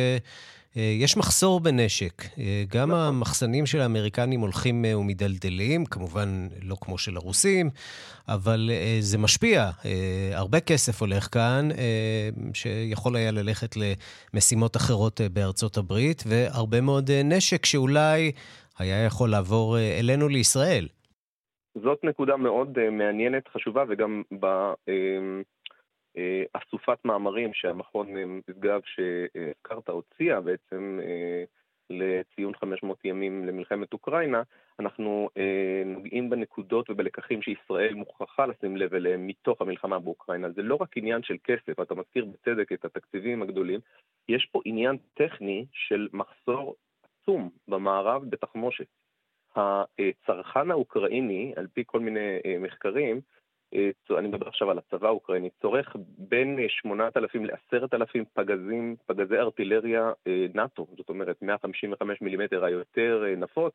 אה, 0.77 0.81
יש 1.01 1.17
מחסור 1.17 1.59
בנשק. 1.59 2.23
אה, 2.39 2.63
גם 2.67 2.89
נכון. 2.89 2.99
המחסנים 2.99 3.65
של 3.65 3.79
האמריקנים 3.79 4.39
הולכים 4.39 4.85
אה, 4.85 4.97
ומידלדלים, 4.97 5.85
כמובן 5.85 6.47
לא 6.63 6.75
כמו 6.81 6.97
של 6.97 7.17
הרוסים, 7.17 7.69
אבל 8.27 8.69
זה 8.99 9.17
משפיע. 9.17 9.69
הרבה 10.33 10.59
כסף 10.59 11.01
הולך 11.01 11.33
כאן, 11.33 11.67
שיכול 12.53 13.15
היה 13.15 13.31
ללכת 13.31 13.75
למשימות 14.33 14.75
אחרות 14.75 15.21
בארצות 15.33 15.77
הברית, 15.77 16.23
והרבה 16.27 16.81
מאוד 16.81 17.11
נשק 17.11 17.65
שאולי 17.65 18.31
היה 18.79 19.05
יכול 19.05 19.29
לעבור 19.29 19.77
אלינו 19.79 20.27
לישראל. 20.27 20.87
זאת 21.83 21.99
נקודה 22.03 22.37
מאוד 22.37 22.89
מעניינת, 22.91 23.47
חשובה, 23.47 23.83
וגם 23.89 24.21
ב... 24.39 24.45
אה, 26.17 26.43
אסופת 26.53 27.05
מאמרים 27.05 27.53
שהמכון 27.53 28.07
משגב 28.25 28.81
שהזכרת 28.85 29.89
הוציאה 29.89 30.41
בעצם, 30.41 30.99
אה, 31.03 31.43
לציון 31.89 32.55
500 32.55 33.05
ימים 33.05 33.45
למלחמת 33.45 33.93
אוקראינה, 33.93 34.41
אנחנו 34.79 35.29
אה, 35.37 35.83
נוגעים 35.85 36.29
בנקודות 36.29 36.89
ובלקחים 36.89 37.41
שישראל 37.41 37.93
מוכרחה 37.93 38.45
לשים 38.45 38.77
לב 38.77 38.93
אליהם 38.93 39.27
מתוך 39.27 39.61
המלחמה 39.61 39.99
באוקראינה. 39.99 40.49
זה 40.49 40.61
לא 40.61 40.77
רק 40.81 40.97
עניין 40.97 41.23
של 41.23 41.37
כסף, 41.43 41.79
אתה 41.79 41.95
מזכיר 41.95 42.25
בצדק 42.25 42.71
את 42.71 42.85
התקציבים 42.85 43.41
הגדולים, 43.41 43.79
יש 44.29 44.47
פה 44.51 44.61
עניין 44.65 44.97
טכני 45.13 45.65
של 45.71 46.07
מחסור 46.13 46.75
עצום 47.03 47.49
במערב 47.67 48.29
בתחמושת. 48.29 48.87
הצרכן 49.55 50.71
האוקראיני, 50.71 51.53
על 51.55 51.67
פי 51.73 51.83
כל 51.85 51.99
מיני 51.99 52.39
אה, 52.45 52.57
מחקרים, 52.59 53.15
אה, 53.15 53.21
אני 54.17 54.27
מדבר 54.27 54.47
עכשיו 54.47 54.71
על 54.71 54.77
הצבא 54.77 55.07
האוקראיני, 55.07 55.49
צורך 55.61 55.95
בין 56.17 56.59
8,000 56.67 57.45
ל-10,000 57.45 58.23
פגזים, 58.33 58.95
פגזי 59.05 59.37
ארטילריה 59.37 60.11
אה, 60.27 60.45
נאט"ו, 60.53 60.87
זאת 60.97 61.09
אומרת 61.09 61.41
155 61.41 62.21
מילימטר 62.21 62.65
היותר 62.65 63.23
נפוץ, 63.37 63.73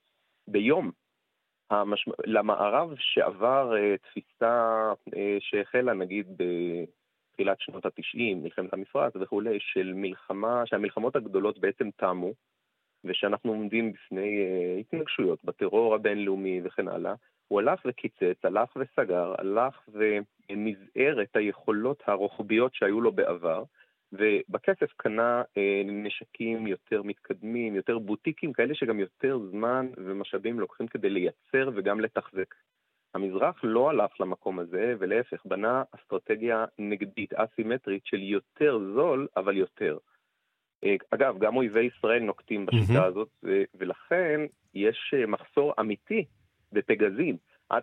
ביום. 0.49 0.91
המשמע... 1.71 2.15
למערב 2.25 2.95
שעבר 2.99 3.75
תפיסה 3.97 4.93
שהחלה 5.41 5.93
נגיד 5.93 6.27
בתחילת 6.37 7.61
שנות 7.61 7.87
ה-90, 7.87 8.35
מלחמת 8.37 8.73
המפרץ 8.73 9.13
וכולי, 9.21 9.59
של 9.61 9.93
מלחמה, 9.95 10.63
שהמלחמות 10.67 11.17
הגדולות 11.17 11.59
בעצם 11.59 11.91
תמו, 11.97 12.33
ושאנחנו 13.05 13.53
עומדים 13.53 13.93
בפני 13.93 14.47
התנגשויות 14.81 15.45
בטרור 15.45 15.95
הבינלאומי 15.95 16.61
וכן 16.65 16.89
הלאה, 16.89 17.15
הוא 17.51 17.61
הלך 17.61 17.81
וקיצץ, 17.87 18.45
הלך 18.45 18.77
וסגר, 18.77 19.35
הלך 19.39 19.89
ומזער 19.89 21.23
את 21.23 21.37
היכולות 21.37 22.03
הרוחביות 22.07 22.75
שהיו 22.75 23.01
לו 23.01 23.13
בעבר, 23.13 23.65
ובכסף 24.13 24.93
קנה 24.97 25.43
אה, 25.57 25.83
נשקים 25.85 26.67
יותר 26.67 27.03
מתקדמים, 27.03 27.75
יותר 27.75 27.99
בוטיקים, 27.99 28.53
כאלה 28.53 28.75
שגם 28.75 29.01
יותר 29.01 29.39
זמן 29.51 29.89
ומשאבים 29.97 30.61
לוקחים 30.61 30.87
כדי 30.87 31.11
לייצר 31.11 31.71
וגם 31.75 32.01
לתחזק. 32.01 32.55
המזרח 33.15 33.61
לא 33.63 33.91
הלך 33.91 34.21
למקום 34.21 34.59
הזה, 34.59 34.95
ולהפך, 34.99 35.47
בנה 35.47 35.83
אסטרטגיה 35.91 36.65
נגדית, 36.79 37.33
אסימטרית, 37.33 38.07
של 38.07 38.23
יותר 38.23 38.79
זול, 38.95 39.29
אבל 39.37 39.57
יותר. 39.57 39.99
אה, 40.85 40.97
אגב, 41.11 41.39
גם 41.39 41.57
אויבי 41.57 41.89
ישראל 41.97 42.23
נוקטים 42.23 42.67
בשיטה 42.67 42.93
mm-hmm. 42.93 43.09
הזאת, 43.09 43.29
ולכן 43.75 44.41
יש 44.75 45.15
אה, 45.17 45.27
מחסור 45.27 45.75
אמיתי 45.81 46.25
בפגזים, 46.73 47.37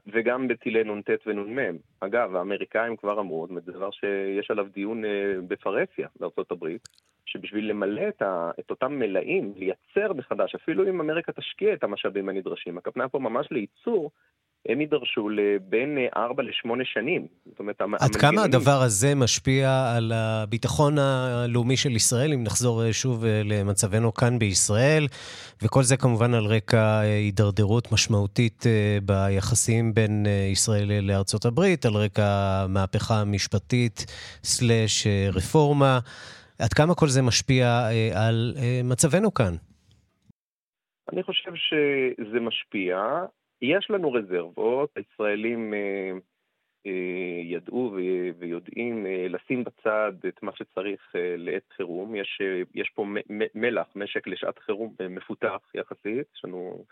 וגם 0.07 0.47
בטילי 0.47 0.83
נ"ט 0.83 1.09
ונ"מ. 1.25 1.77
אגב, 1.99 2.35
האמריקאים 2.35 2.95
כבר 2.95 3.19
אמרו, 3.19 3.47
זה 3.65 3.71
דבר 3.71 3.91
שיש 3.91 4.51
עליו 4.51 4.67
דיון 4.73 5.05
אה, 5.05 5.33
בפרהסיה 5.47 6.07
בארצות 6.19 6.51
הברית, 6.51 6.87
שבשביל 7.25 7.69
למלא 7.69 8.07
את, 8.07 8.21
ה, 8.21 8.51
את 8.59 8.69
אותם 8.69 8.93
מלאים, 8.93 9.53
לייצר 9.55 10.13
מחדש, 10.13 10.55
אפילו 10.55 10.89
אם 10.89 11.01
אמריקה 11.01 11.31
תשקיע 11.31 11.73
את 11.73 11.83
המשאבים 11.83 12.29
הנדרשים, 12.29 12.77
הכוונה 12.77 13.09
פה 13.09 13.19
ממש 13.19 13.47
לייצור, 13.51 14.11
הם 14.67 14.81
יידרשו 14.81 15.29
לבין 15.29 15.97
4 16.17 16.43
ל-8 16.43 16.69
שנים. 16.83 17.27
זאת 17.45 17.59
אומרת, 17.59 17.81
עד 17.81 17.87
המנגנונים... 17.87 18.19
כמה 18.19 18.43
הדבר 18.43 18.81
הזה 18.81 19.15
משפיע 19.15 19.93
על 19.95 20.11
הביטחון 20.15 20.97
הלאומי 20.99 21.77
של 21.77 21.95
ישראל, 21.95 22.33
אם 22.33 22.43
נחזור 22.43 22.83
אה, 22.83 22.93
שוב 22.93 23.25
אה, 23.25 23.41
למצבנו 23.45 24.13
כאן 24.13 24.39
בישראל, 24.39 25.07
וכל 25.63 25.83
זה 25.83 25.97
כמובן 25.97 26.33
על 26.33 26.45
רקע 26.45 26.77
אה, 26.77 27.01
הידרדרות 27.01 27.91
משמעותית 27.91 28.63
ביחסים 29.03 29.93
בין 29.93 30.25
ישראל 30.51 30.91
לארצות 31.01 31.45
הברית, 31.45 31.85
על 31.85 31.93
רקע 31.93 32.65
מהפכה 32.69 33.23
משפטית 33.25 34.05
סלאש 34.43 35.07
רפורמה. 35.33 35.99
עד 36.59 36.73
כמה 36.73 36.95
כל 36.95 37.07
זה 37.07 37.21
משפיע 37.21 37.87
על 38.13 38.53
מצבנו 38.83 39.33
כאן? 39.33 39.53
אני 41.13 41.23
חושב 41.23 41.51
שזה 41.55 42.39
משפיע. 42.39 42.97
יש 43.61 43.87
לנו 43.89 44.11
רזרבות, 44.11 44.89
הישראלים 44.95 45.73
אה, 45.73 46.11
אה, 46.85 47.41
ידעו 47.43 47.95
ויודעים 48.39 49.05
אה, 49.05 49.27
לשים 49.29 49.63
בצד 49.63 50.13
את 50.27 50.43
מה 50.43 50.51
שצריך 50.55 51.15
לעת 51.37 51.63
חירום. 51.75 52.15
יש, 52.15 52.41
יש 52.75 52.89
פה 52.89 53.05
מלח, 53.55 53.87
משק 53.95 54.27
לשעת 54.27 54.59
חירום 54.59 54.95
מפותח 55.09 55.61
יחסית, 55.75 56.27
יש 56.35 56.45
לנו 56.45 56.85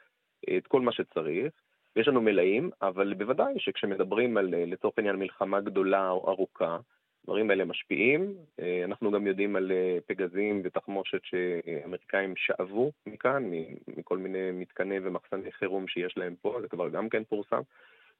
את 0.57 0.67
כל 0.67 0.81
מה 0.81 0.91
שצריך. 0.91 1.53
יש 1.95 2.07
לנו 2.07 2.21
מלאים, 2.21 2.69
אבל 2.81 3.13
בוודאי 3.13 3.53
שכשמדברים 3.57 4.37
על, 4.37 4.55
לצורך 4.55 4.93
העניין, 4.97 5.15
מלחמה 5.15 5.61
גדולה 5.61 6.09
או 6.09 6.29
ארוכה, 6.29 6.77
הדברים 7.25 7.49
האלה 7.49 7.65
משפיעים. 7.65 8.35
אה, 8.59 8.81
אנחנו 8.83 9.11
גם 9.11 9.27
יודעים 9.27 9.55
על 9.55 9.71
אה, 9.71 9.97
פגזים 10.05 10.61
ותחמושת 10.63 11.19
שאמריקאים 11.23 12.33
שאבו 12.37 12.91
מכאן, 13.05 13.51
מכל 13.87 14.17
מיני 14.17 14.51
מתקני 14.51 14.99
ומחסני 15.03 15.51
חירום 15.51 15.87
שיש 15.87 16.17
להם 16.17 16.35
פה, 16.41 16.57
זה 16.61 16.67
כבר 16.67 16.89
גם 16.89 17.09
כן 17.09 17.23
פורסם. 17.23 17.61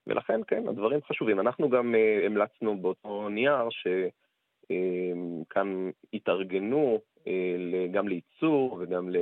ולכן, 0.07 0.41
כן, 0.47 0.67
הדברים 0.67 0.99
חשובים. 1.01 1.39
אנחנו 1.39 1.69
גם 1.69 1.95
אה, 1.95 2.25
המלצנו 2.25 2.77
באותו 2.77 3.29
נייר 3.29 3.69
שכאן 3.69 5.89
התארגנו 6.13 7.01
גם 7.91 8.07
לייצור 8.07 8.77
וגם 8.79 9.09
ל... 9.09 9.17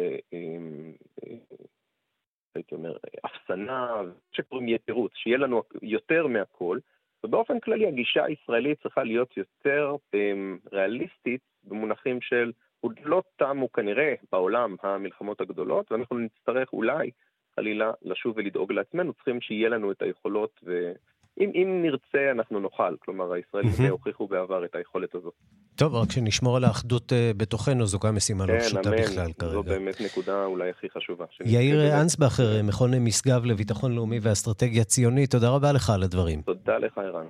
הייתי 2.55 2.75
אומר, 2.75 2.97
אפסנה, 3.25 4.01
שקוראים 4.31 4.67
יתירות, 4.67 5.11
שיהיה 5.15 5.37
לנו 5.37 5.63
יותר 5.81 6.27
מהכל, 6.27 6.79
ובאופן 7.23 7.59
כללי 7.59 7.87
הגישה 7.87 8.25
הישראלית 8.25 8.81
צריכה 8.81 9.03
להיות 9.03 9.37
יותר 9.37 9.95
um, 10.15 10.69
ריאליסטית 10.71 11.41
במונחים 11.63 12.21
של 12.21 12.51
עוד 12.79 12.99
לא 13.03 13.23
תמו 13.35 13.71
כנראה 13.71 14.13
בעולם 14.31 14.75
המלחמות 14.83 15.41
הגדולות, 15.41 15.91
ואנחנו 15.91 16.19
נצטרך 16.19 16.73
אולי 16.73 17.11
חלילה 17.55 17.91
לשוב 18.01 18.37
ולדאוג 18.37 18.71
לעצמנו, 18.71 19.13
צריכים 19.13 19.41
שיהיה 19.41 19.69
לנו 19.69 19.91
את 19.91 20.01
היכולות 20.01 20.59
ו... 20.63 20.91
אם, 21.39 21.51
אם 21.55 21.79
נרצה, 21.81 22.31
אנחנו 22.31 22.59
נוכל. 22.59 22.95
כלומר, 22.99 23.33
הישראלים 23.33 23.71
mm-hmm. 23.71 23.89
הוכיחו 23.89 24.27
בעבר 24.27 24.65
את 24.65 24.75
היכולת 24.75 25.15
הזאת. 25.15 25.33
טוב, 25.75 25.95
רק 25.95 26.11
שנשמור 26.11 26.57
על 26.57 26.63
האחדות 26.63 27.11
uh, 27.11 27.15
בתוכנו, 27.37 27.85
זו 27.85 27.99
גם 27.99 28.15
משימה 28.15 28.45
לא 28.45 28.51
כן, 28.51 28.57
לא 28.57 28.63
פשוטה 28.63 28.89
אמן. 28.89 29.01
בכלל 29.01 29.31
כרגע. 29.39 29.51
זו 29.53 29.63
באמת 29.63 30.01
נקודה 30.01 30.45
אולי 30.45 30.69
הכי 30.69 30.89
חשובה. 30.89 31.25
יאיר 31.45 32.01
אנסבכר, 32.01 32.63
מכון 32.63 32.99
משגב 32.99 33.45
לביטחון 33.45 33.95
לאומי 33.95 34.19
ואסטרטגיה 34.21 34.83
ציונית, 34.83 35.31
תודה 35.31 35.49
רבה 35.49 35.71
לך 35.71 35.89
על 35.89 36.03
הדברים. 36.03 36.41
תודה 36.41 36.77
לך, 36.77 36.97
ערן. 36.97 37.25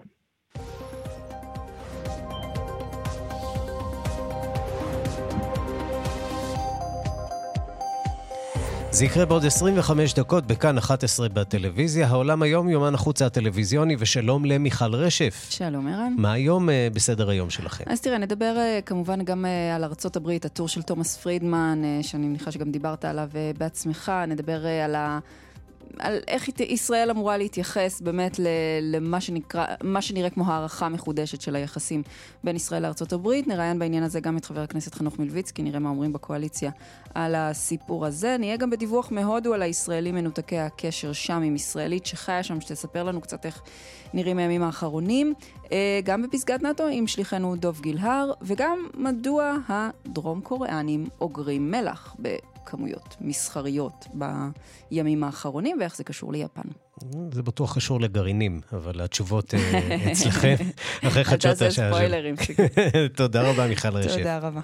זה 8.94 9.06
יקרה 9.06 9.26
בעוד 9.26 9.46
25 9.46 10.14
דקות 10.14 10.48
בכאן 10.48 10.78
11 10.78 11.30
בטלוויזיה. 11.30 12.08
העולם 12.08 12.42
היום, 12.42 12.70
יומן 12.70 12.94
החוץ 12.94 13.22
הטלוויזיוני, 13.22 13.96
ושלום 14.00 14.46
למיכל 14.46 14.96
רשף. 14.96 15.48
שלום, 15.50 15.88
ערן. 15.88 16.14
מה 16.18 16.32
היום 16.32 16.70
uh, 16.70 16.72
בסדר 16.94 17.30
היום 17.30 17.50
שלכם? 17.50 17.84
אז 17.88 18.02
תראה, 18.02 18.18
נדבר 18.18 18.56
uh, 18.56 18.82
כמובן 18.82 19.24
גם 19.24 19.46
uh, 19.46 19.76
על 19.76 19.84
ארצות 19.84 20.16
הברית, 20.16 20.46
הטור 20.46 20.68
של 20.68 20.82
תומאס 20.82 21.18
פרידמן, 21.18 21.82
uh, 21.84 22.08
שאני 22.08 22.28
מניחה 22.28 22.52
שגם 22.52 22.72
דיברת 22.72 23.06
עליו 23.06 23.30
uh, 23.32 23.60
בעצמך. 23.60 24.12
נדבר 24.28 24.64
uh, 24.64 24.86
על 24.86 24.96
ה... 24.96 25.20
על 26.00 26.20
איך 26.28 26.50
ישראל 26.60 27.10
אמורה 27.10 27.38
להתייחס 27.38 28.02
באמת 28.02 28.40
למה 28.82 29.22
שנקרא, 29.22 29.66
מה 29.84 30.02
שנראה 30.02 30.30
כמו 30.30 30.48
הערכה 30.48 30.90
מחודשת 30.90 31.42
של 31.42 31.56
היחסים 31.56 32.04
בין 32.44 32.56
ישראל 32.56 32.82
לארה"ב. 32.82 33.30
נראיין 33.48 33.80
בעניין 33.80 34.04
הזה 34.04 34.20
גם 34.20 34.38
את 34.38 34.46
חבר 34.46 34.62
הכנסת 34.62 34.96
חנוך 34.96 35.20
מלביצקי, 35.20 35.64
נראה 35.64 35.80
מה 35.80 35.90
אומרים 35.90 36.14
בקואליציה 36.14 36.72
על 37.16 37.36
הסיפור 37.36 38.06
הזה. 38.06 38.36
נהיה 38.40 38.58
גם 38.58 38.70
בדיווח 38.70 39.12
מהודו 39.12 39.54
על 39.54 39.62
הישראלים 39.62 40.16
מנותקי 40.16 40.60
הקשר 40.60 41.14
שם 41.14 41.42
עם 41.42 41.56
ישראלית 41.56 42.06
שחיה 42.06 42.44
שם, 42.44 42.62
שתספר 42.62 43.04
לנו 43.04 43.22
קצת 43.22 43.46
איך 43.46 43.62
נראים 44.14 44.38
הימים 44.38 44.64
האחרונים. 44.64 45.34
אה, 45.72 46.00
גם 46.04 46.22
בפסגת 46.22 46.62
נאט"ו 46.62 46.88
עם 46.92 47.08
שליחנו 47.08 47.56
דוב 47.56 47.82
גילהר, 47.82 48.32
וגם 48.42 48.88
מדוע 48.98 49.58
הדרום 49.68 50.42
קוריאנים 50.42 51.08
אוגרים 51.22 51.72
מלח. 51.72 52.16
כמויות 52.66 53.16
מסחריות 53.22 54.08
בימים 54.92 55.24
האחרונים, 55.24 55.78
ואיך 55.80 55.96
זה 55.96 56.04
קשור 56.04 56.32
ליפן. 56.32 56.62
זה 57.32 57.44
בטוח 57.44 57.76
קשור 57.76 58.02
לגרעינים, 58.02 58.62
אבל 58.74 59.02
התשובות 59.02 59.54
אה, 59.54 60.08
אצלכם 60.12 60.56
אחרי 61.08 61.24
חדשות 61.24 61.62
השעה. 61.62 61.90
אתה 61.90 61.90
עושה 61.90 61.92
ספוילרים. 61.92 62.36
תודה 63.16 63.50
רבה, 63.50 63.68
מיכל 63.68 63.90
רשף. 63.90 64.18
תודה 64.18 64.38
רבה. 64.38 64.62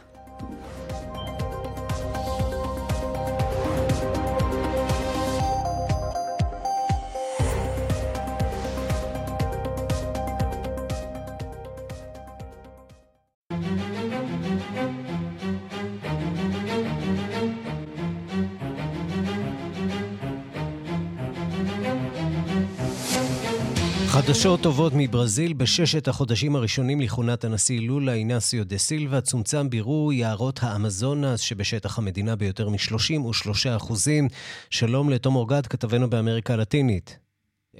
חדשות 24.30 24.62
טובות 24.62 24.94
מברזיל, 24.96 25.54
בששת 25.54 26.08
החודשים 26.08 26.56
הראשונים 26.56 27.02
לכהונת 27.02 27.44
הנשיא 27.44 27.82
לולה 27.82 28.14
אינסיו 28.14 28.66
דה 28.66 28.78
סילבה 28.78 29.22
צומצם 29.22 29.70
בירור 29.70 30.14
יערות 30.14 30.60
האמזונס 30.64 31.40
שבשטח 31.40 31.98
המדינה 31.98 32.36
ביותר 32.36 32.70
מ-33 32.70 33.70
אחוזים. 33.78 34.28
שלום 34.70 35.10
לתום 35.10 35.36
אורגד, 35.36 35.68
כתבנו 35.68 36.10
באמריקה 36.10 36.54
הלטינית. 36.54 37.20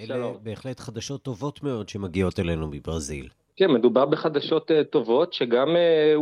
שלום. 0.06 0.22
אלה 0.22 0.38
בהחלט 0.44 0.80
חדשות 0.80 1.24
טובות 1.24 1.64
מאוד 1.64 1.90
שמגיעות 1.90 2.40
אלינו 2.40 2.68
מברזיל. 2.68 3.30
כן, 3.60 3.72
מדובר 3.72 4.06
בחדשות 4.06 4.72
uh, 4.72 4.84
טובות 4.84 5.34
שגם 5.34 5.68
uh, 5.68 6.16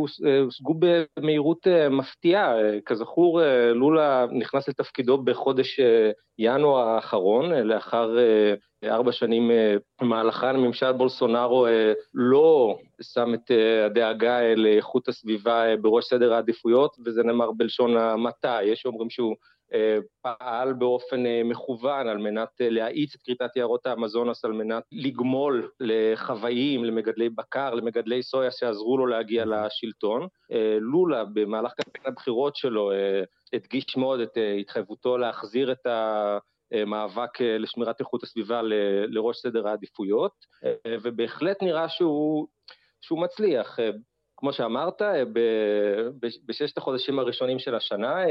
הושגו 0.44 0.74
במהירות 1.18 1.66
מפתיעה. 1.90 2.54
כזכור, 2.86 3.40
לולה 3.74 4.26
נכנס 4.32 4.68
לתפקידו 4.68 5.18
בחודש 5.18 5.80
ינואר 6.38 6.88
האחרון, 6.88 7.52
לאחר 7.52 8.16
ארבע 8.84 9.12
שנים 9.12 9.50
במהלכן 10.00 10.56
ממשל 10.56 10.92
בולסונארו 10.92 11.66
לא 12.14 12.78
שם 13.02 13.34
את 13.34 13.50
הדאגה 13.86 14.54
לאיכות 14.54 15.08
הסביבה 15.08 15.76
בראש 15.80 16.04
סדר 16.04 16.32
העדיפויות, 16.32 16.96
וזה 17.04 17.22
נאמר 17.22 17.50
בלשון 17.52 17.96
המעטה. 17.96 18.58
יש 18.62 18.80
שאומרים 18.80 19.10
שהוא 19.10 19.34
פעל 20.22 20.72
באופן 20.72 21.26
אה, 21.26 21.42
מכוון 21.44 22.08
על 22.08 22.18
מנת 22.18 22.60
אה, 22.60 22.70
להאיץ 22.70 23.14
את 23.14 23.22
כריתת 23.22 23.56
יערות 23.56 23.86
האמזונס, 23.86 24.44
על 24.44 24.52
מנת 24.52 24.82
לגמול 24.92 25.70
לחוואים, 25.80 26.84
למגדלי 26.84 27.28
בקר, 27.28 27.74
למגדלי 27.74 28.22
סויה 28.22 28.50
שעזרו 28.50 28.98
לו 28.98 29.06
להגיע 29.06 29.44
לשלטון. 29.46 30.26
אה, 30.52 30.78
לולה 30.80 31.24
במהלך 31.24 31.72
קמפיין 31.72 32.06
הבחירות 32.06 32.56
שלו 32.56 32.90
הדגיש 33.52 33.96
מאוד 33.96 34.20
את 34.20 34.38
התחייבותו 34.60 35.18
להחזיר 35.18 35.72
את 35.72 35.86
ה... 35.86 36.38
מאבק 36.86 37.40
לשמירת 37.40 38.00
איכות 38.00 38.22
הסביבה 38.22 38.60
לראש 39.08 39.38
סדר 39.38 39.68
העדיפויות, 39.68 40.32
ובהחלט 41.02 41.62
נראה 41.62 41.88
שהוא, 41.88 42.46
שהוא 43.00 43.20
מצליח. 43.22 43.78
כמו 44.38 44.52
שאמרת, 44.52 45.02
בששת 46.46 46.78
החודשים 46.78 47.18
הראשונים 47.18 47.58
של 47.58 47.74
השנה, 47.74 48.24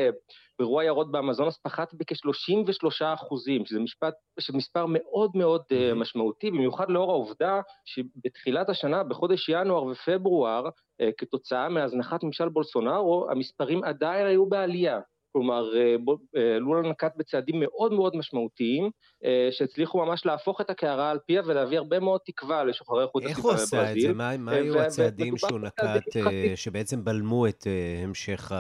אירוע 0.60 0.84
יערות 0.84 1.12
באמזונס 1.12 1.58
פחת 1.58 1.94
בכ-33 1.94 3.06
אחוזים, 3.14 3.66
שזה 3.66 3.80
משפט, 3.80 4.14
מספר 4.54 4.86
מאוד 4.90 5.32
מאוד 5.36 5.62
uh, 5.62 5.96
משמעותי, 5.96 6.52
במיוחד 6.52 6.90
לאור 6.90 7.12
העובדה 7.12 7.62
שבתחילת 7.86 8.70
השנה, 8.70 9.04
בחודש 9.04 9.50
ינואר 9.50 9.84
ופברואר, 9.84 10.70
כתוצאה 11.18 11.70
מהזנחת 11.70 12.24
ממשל 12.24 12.50
בולסונארו, 12.50 13.28
המספרים 13.32 13.84
עדיין 13.84 14.28
היו 14.28 14.46
בעלייה. 14.46 15.00
כלומר, 15.38 15.64
uh, 15.72 16.40
לולה 16.60 16.90
נקט 16.90 17.12
בצעדים 17.18 17.60
מאוד 17.60 17.94
מאוד 17.94 18.16
משמעותיים, 18.16 18.90
uh, 19.24 19.28
שהצליחו 19.52 20.06
ממש 20.06 20.26
להפוך 20.26 20.62
את 20.62 20.70
הקערה 20.70 21.12
על 21.12 21.20
פיה 21.26 21.42
ולהביא 21.46 21.78
הרבה 21.78 22.00
מאוד 22.00 22.22
תקווה 22.26 22.64
לשוחרי 22.64 23.04
איכות 23.04 23.24
הסביבה 23.24 23.40
בברזיל. 23.40 23.60
איך 23.60 23.74
הוא 23.74 23.80
עשה 23.80 23.92
את 23.92 24.02
זה? 24.02 24.14
מה, 24.14 24.38
מה 24.38 24.52
היו 24.52 24.80
הצעדים 24.80 25.38
שהוא 25.38 25.60
נקט, 25.60 26.18
שבעצם 26.56 27.04
בלמו 27.04 27.48
את 27.48 27.68
המשך 28.04 28.52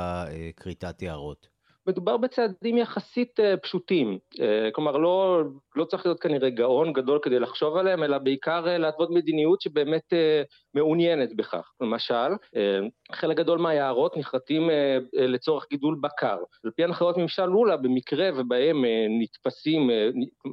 כריתת 0.57 1.01
יערות? 1.01 1.56
מדובר 1.87 2.17
בצעדים 2.17 2.77
יחסית 2.77 3.39
uh, 3.39 3.57
פשוטים, 3.57 4.17
uh, 4.33 4.39
כלומר 4.71 4.97
לא, 4.97 5.43
לא 5.75 5.85
צריך 5.85 6.05
להיות 6.05 6.19
כנראה 6.19 6.49
גאון 6.49 6.93
גדול 6.93 7.19
כדי 7.21 7.39
לחשוב 7.39 7.77
עליהם, 7.77 8.03
אלא 8.03 8.17
בעיקר 8.17 8.65
uh, 8.65 8.77
להתוות 8.77 9.09
מדיניות 9.09 9.61
שבאמת 9.61 10.13
מעוניינת 10.73 11.35
בכך. 11.35 11.71
למשל, 11.81 12.13
חלק 13.11 13.37
גדול 13.37 13.59
מהיערות 13.59 14.17
נכרתים 14.17 14.69
לצורך 15.13 15.65
גידול 15.69 15.97
בקר. 16.01 16.37
על 16.65 16.71
פי 16.75 16.83
הנחיות 16.83 17.17
ממשל 17.17 17.45
לולה, 17.45 17.77
במקרה 17.77 18.29
ובהם 18.35 18.85
נתפסים, 19.19 19.89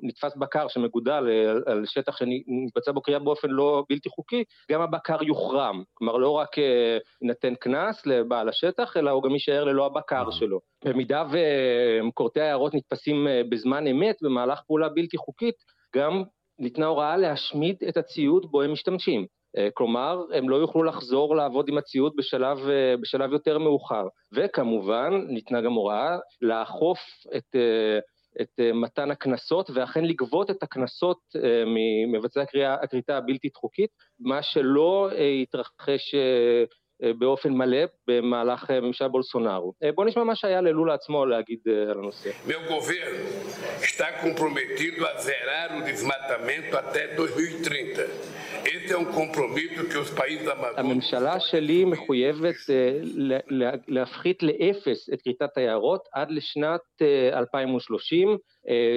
נתפס 0.02 0.36
בקר 0.36 0.68
שמגודל 0.68 1.28
על 1.66 1.86
שטח 1.86 2.16
שנתבצע 2.16 2.92
בו 2.92 3.02
קריאה 3.02 3.18
באופן 3.18 3.50
לא 3.50 3.84
בלתי 3.90 4.08
חוקי, 4.08 4.44
גם 4.70 4.80
הבקר 4.80 5.22
יוחרם. 5.22 5.82
כלומר 5.94 6.16
לא 6.16 6.30
רק 6.30 6.56
יינתן 7.22 7.54
קנס 7.54 8.06
לבעל 8.06 8.48
השטח, 8.48 8.96
אלא 8.96 9.10
הוא 9.10 9.22
גם 9.22 9.30
יישאר 9.30 9.64
ללא 9.64 9.86
הבקר 9.86 10.30
שלו. 10.30 10.60
במידה 10.84 11.24
וכורתי 12.08 12.40
היערות 12.40 12.74
נתפסים 12.74 13.28
אה, 13.28 13.42
בזמן 13.48 13.86
אמת 13.86 14.16
במהלך 14.22 14.60
פעולה 14.66 14.88
בלתי 14.88 15.16
חוקית, 15.16 15.54
גם 15.96 16.22
ניתנה 16.58 16.86
הוראה 16.86 17.16
להשמיד 17.16 17.76
את 17.88 17.96
הציוד 17.96 18.46
בו 18.50 18.62
הם 18.62 18.72
משתמשים. 18.72 19.26
אה, 19.56 19.68
כלומר, 19.74 20.22
הם 20.34 20.48
לא 20.48 20.56
יוכלו 20.56 20.82
לחזור 20.82 21.36
לעבוד 21.36 21.68
עם 21.68 21.78
הציוד 21.78 22.12
בשלב, 22.16 22.58
אה, 22.68 22.96
בשלב 23.00 23.32
יותר 23.32 23.58
מאוחר. 23.58 24.06
וכמובן, 24.34 25.10
ניתנה 25.28 25.60
גם 25.60 25.72
הוראה 25.72 26.16
לאכוף 26.42 26.98
את, 27.36 27.56
את 28.40 28.60
מתן 28.74 29.10
הקנסות, 29.10 29.70
ואכן 29.74 30.04
לגבות 30.04 30.50
את 30.50 30.62
הקנסות 30.62 31.18
ממבצעי 31.66 32.42
הכריתה 32.64 33.16
הבלתי 33.16 33.48
חוקית, 33.56 33.90
מה 34.20 34.42
שלא 34.42 35.10
התרחש 35.42 36.14
באופן 37.18 37.52
מלא 37.52 37.78
במהלך 38.08 38.70
ממשל 38.70 39.08
בולסונארו. 39.08 39.72
בואו 39.94 40.06
נשמע 40.06 40.24
מה 40.24 40.34
שהיה 40.34 40.60
ללולה 40.60 40.94
עצמו 40.94 41.26
להגיד 41.26 41.58
על 41.90 41.98
הנושא. 41.98 42.30
Meu 42.48 42.60
governo 42.68 43.18
está 43.82 44.06
comprometido 44.24 45.06
a 45.06 45.18
zerar 45.18 45.68
o 45.78 45.80
desmatamento 45.90 46.76
até 46.76 47.00
2030. 47.16 48.04
הממשלה 50.76 51.40
שלי 51.40 51.84
מחויבת 51.84 52.54
להפחית 53.88 54.42
לאפס 54.42 55.10
את 55.12 55.22
כריתת 55.22 55.56
היערות 55.56 56.00
עד 56.12 56.30
לשנת 56.30 56.80
2030. 57.32 58.36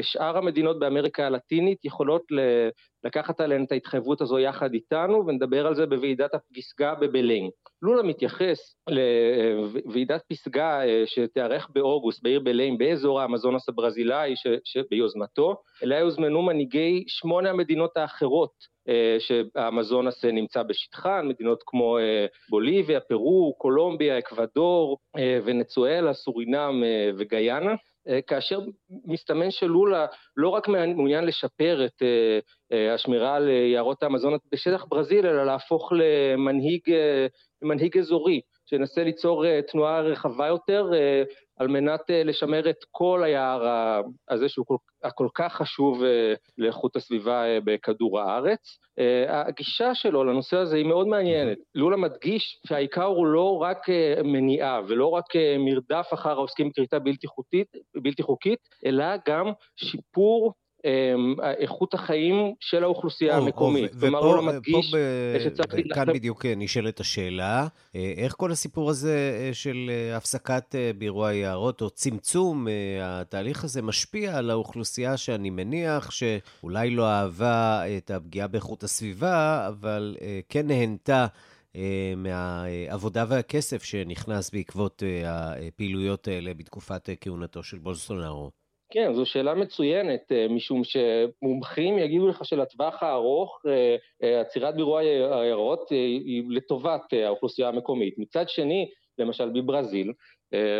שאר 0.01 0.37
המדינות 0.37 0.79
באמריקה 0.79 1.25
הלטינית 1.25 1.85
יכולות 1.85 2.23
לקחת 3.03 3.41
עליהן 3.41 3.63
את 3.63 3.71
ההתחייבות 3.71 4.21
הזו 4.21 4.39
יחד 4.39 4.73
איתנו, 4.73 5.27
ונדבר 5.27 5.67
על 5.67 5.75
זה 5.75 5.85
בוועידת 5.85 6.33
הפסגה 6.33 6.95
בבלין. 6.95 7.49
לולה 7.81 8.03
מתייחס 8.03 8.57
לוועידת 8.89 10.21
פסגה 10.31 10.81
שתיארך 11.05 11.69
באוגוסט 11.73 12.23
בעיר 12.23 12.39
בלין 12.39 12.77
באזור 12.77 13.21
האמזונס 13.21 13.69
הברזילאי 13.69 14.33
שביוזמתו, 14.63 15.55
אליה 15.83 15.99
יוזמנו 15.99 16.41
מנהיגי 16.41 17.03
שמונה 17.07 17.49
המדינות 17.49 17.97
האחרות 17.97 18.77
אה, 18.89 19.17
שהאמזונס 19.19 20.25
נמצא 20.25 20.63
בשטחן, 20.63 21.27
מדינות 21.27 21.63
כמו 21.65 21.97
אה, 21.97 22.25
בוליביה, 22.49 22.99
פרו, 22.99 23.55
קולומביה, 23.57 24.19
אקוודור, 24.19 24.97
אה, 25.17 25.39
ונצואלה, 25.45 26.13
סורינם 26.13 26.83
וגיאנה. 27.17 27.73
כאשר 28.27 28.59
מסתמן 29.05 29.51
שלולה 29.51 30.05
לא 30.37 30.49
רק 30.49 30.67
מעוניין 30.67 31.25
לשפר 31.25 31.85
את 31.85 32.01
השמירה 32.93 33.35
על 33.35 33.49
יערות 33.49 34.03
האמזונות 34.03 34.41
בשטח 34.51 34.85
ברזיל, 34.89 35.25
אלא 35.25 35.45
להפוך 35.45 35.91
למנהיג, 35.95 36.81
למנהיג 37.61 37.97
אזורי, 37.97 38.41
שינסה 38.65 39.03
ליצור 39.03 39.61
תנועה 39.61 40.01
רחבה 40.01 40.47
יותר 40.47 40.91
על 41.59 41.67
מנת 41.67 42.01
אה, 42.09 42.23
לשמר 42.23 42.69
את 42.69 42.85
כל 42.91 43.23
היער 43.23 43.61
הזה 44.29 44.49
שהוא 44.49 44.65
כל, 44.65 44.75
הכל 45.03 45.27
כך 45.35 45.53
חשוב 45.53 46.03
אה, 46.03 46.33
לאיכות 46.57 46.95
הסביבה 46.95 47.45
אה, 47.45 47.59
בכדור 47.63 48.19
הארץ. 48.19 48.79
הגישה 49.27 49.95
שלו 49.95 50.23
לנושא 50.23 50.57
הזה 50.57 50.75
היא 50.75 50.85
מאוד 50.85 51.07
מעניינת. 51.07 51.57
לולה 51.75 51.97
מדגיש 51.97 52.59
שהעיקר 52.67 53.03
הוא 53.03 53.27
לא 53.27 53.57
רק 53.61 53.77
מניעה 54.23 54.81
ולא 54.87 55.09
רק 55.09 55.25
מרדף 55.59 56.07
אחר 56.13 56.29
העוסקים 56.29 56.69
בכריתה 56.69 56.99
בלתי, 56.99 57.27
בלתי 57.95 58.23
חוקית, 58.23 58.59
אלא 58.85 59.05
גם 59.27 59.51
שיפור 59.75 60.53
איכות 61.59 61.93
החיים 61.93 62.53
של 62.59 62.83
האוכלוסייה 62.83 63.37
או, 63.37 63.43
המקומית. 63.43 63.93
או, 63.93 63.99
כלומר, 63.99 64.19
הוא 64.19 64.35
לא 64.35 64.41
מדגיש 64.41 64.95
שצריך. 65.43 65.85
וכאן 65.91 66.13
בדיוק 66.13 66.45
אה, 66.45 66.53
נשאלת 66.57 66.99
השאלה, 66.99 67.67
אה, 67.95 68.13
איך 68.17 68.33
כל 68.37 68.51
הסיפור 68.51 68.89
הזה 68.89 69.37
אה, 69.39 69.53
של 69.53 69.91
הפסקת 70.15 70.75
באירוע 70.97 71.27
היערות, 71.27 71.81
או 71.81 71.89
צמצום 71.89 72.67
התהליך 73.01 73.63
הזה, 73.63 73.81
משפיע 73.81 74.37
על 74.37 74.49
האוכלוסייה 74.49 75.17
שאני 75.17 75.49
מניח 75.49 76.11
שאולי 76.11 76.89
לא 76.89 77.07
אהבה 77.07 77.83
את 77.97 78.11
הפגיעה 78.11 78.47
באיכות 78.47 78.83
הסביבה, 78.83 79.67
אבל 79.67 80.17
כן 80.49 80.67
נהנתה 80.67 81.25
מהעבודה 82.17 83.25
והכסף 83.27 83.83
שנכנס 83.83 84.51
בעקבות 84.51 85.03
הפעילויות 85.25 86.27
האלה 86.27 86.53
בתקופת 86.53 87.09
כהונתו 87.21 87.63
של 87.63 87.77
בולסונארו. 87.77 88.51
כן, 88.89 89.13
זו 89.13 89.25
שאלה 89.25 89.55
מצוינת, 89.55 90.31
אה, 90.31 90.47
משום 90.49 90.81
שמומחים 90.83 91.99
יגידו 91.99 92.27
לך 92.27 92.45
שלטווח 92.45 93.03
הארוך 93.03 93.61
אה, 93.67 93.95
אה, 94.23 94.41
עצירת 94.41 94.75
בירוע 94.75 94.99
היערות 95.01 95.89
היא 95.89 96.43
לטובת 96.49 97.01
האוכלוסייה 97.25 97.67
המקומית. 97.67 98.17
מצד 98.17 98.49
שני, 98.49 98.89
למשל 99.17 99.49
בברזיל, 99.49 100.13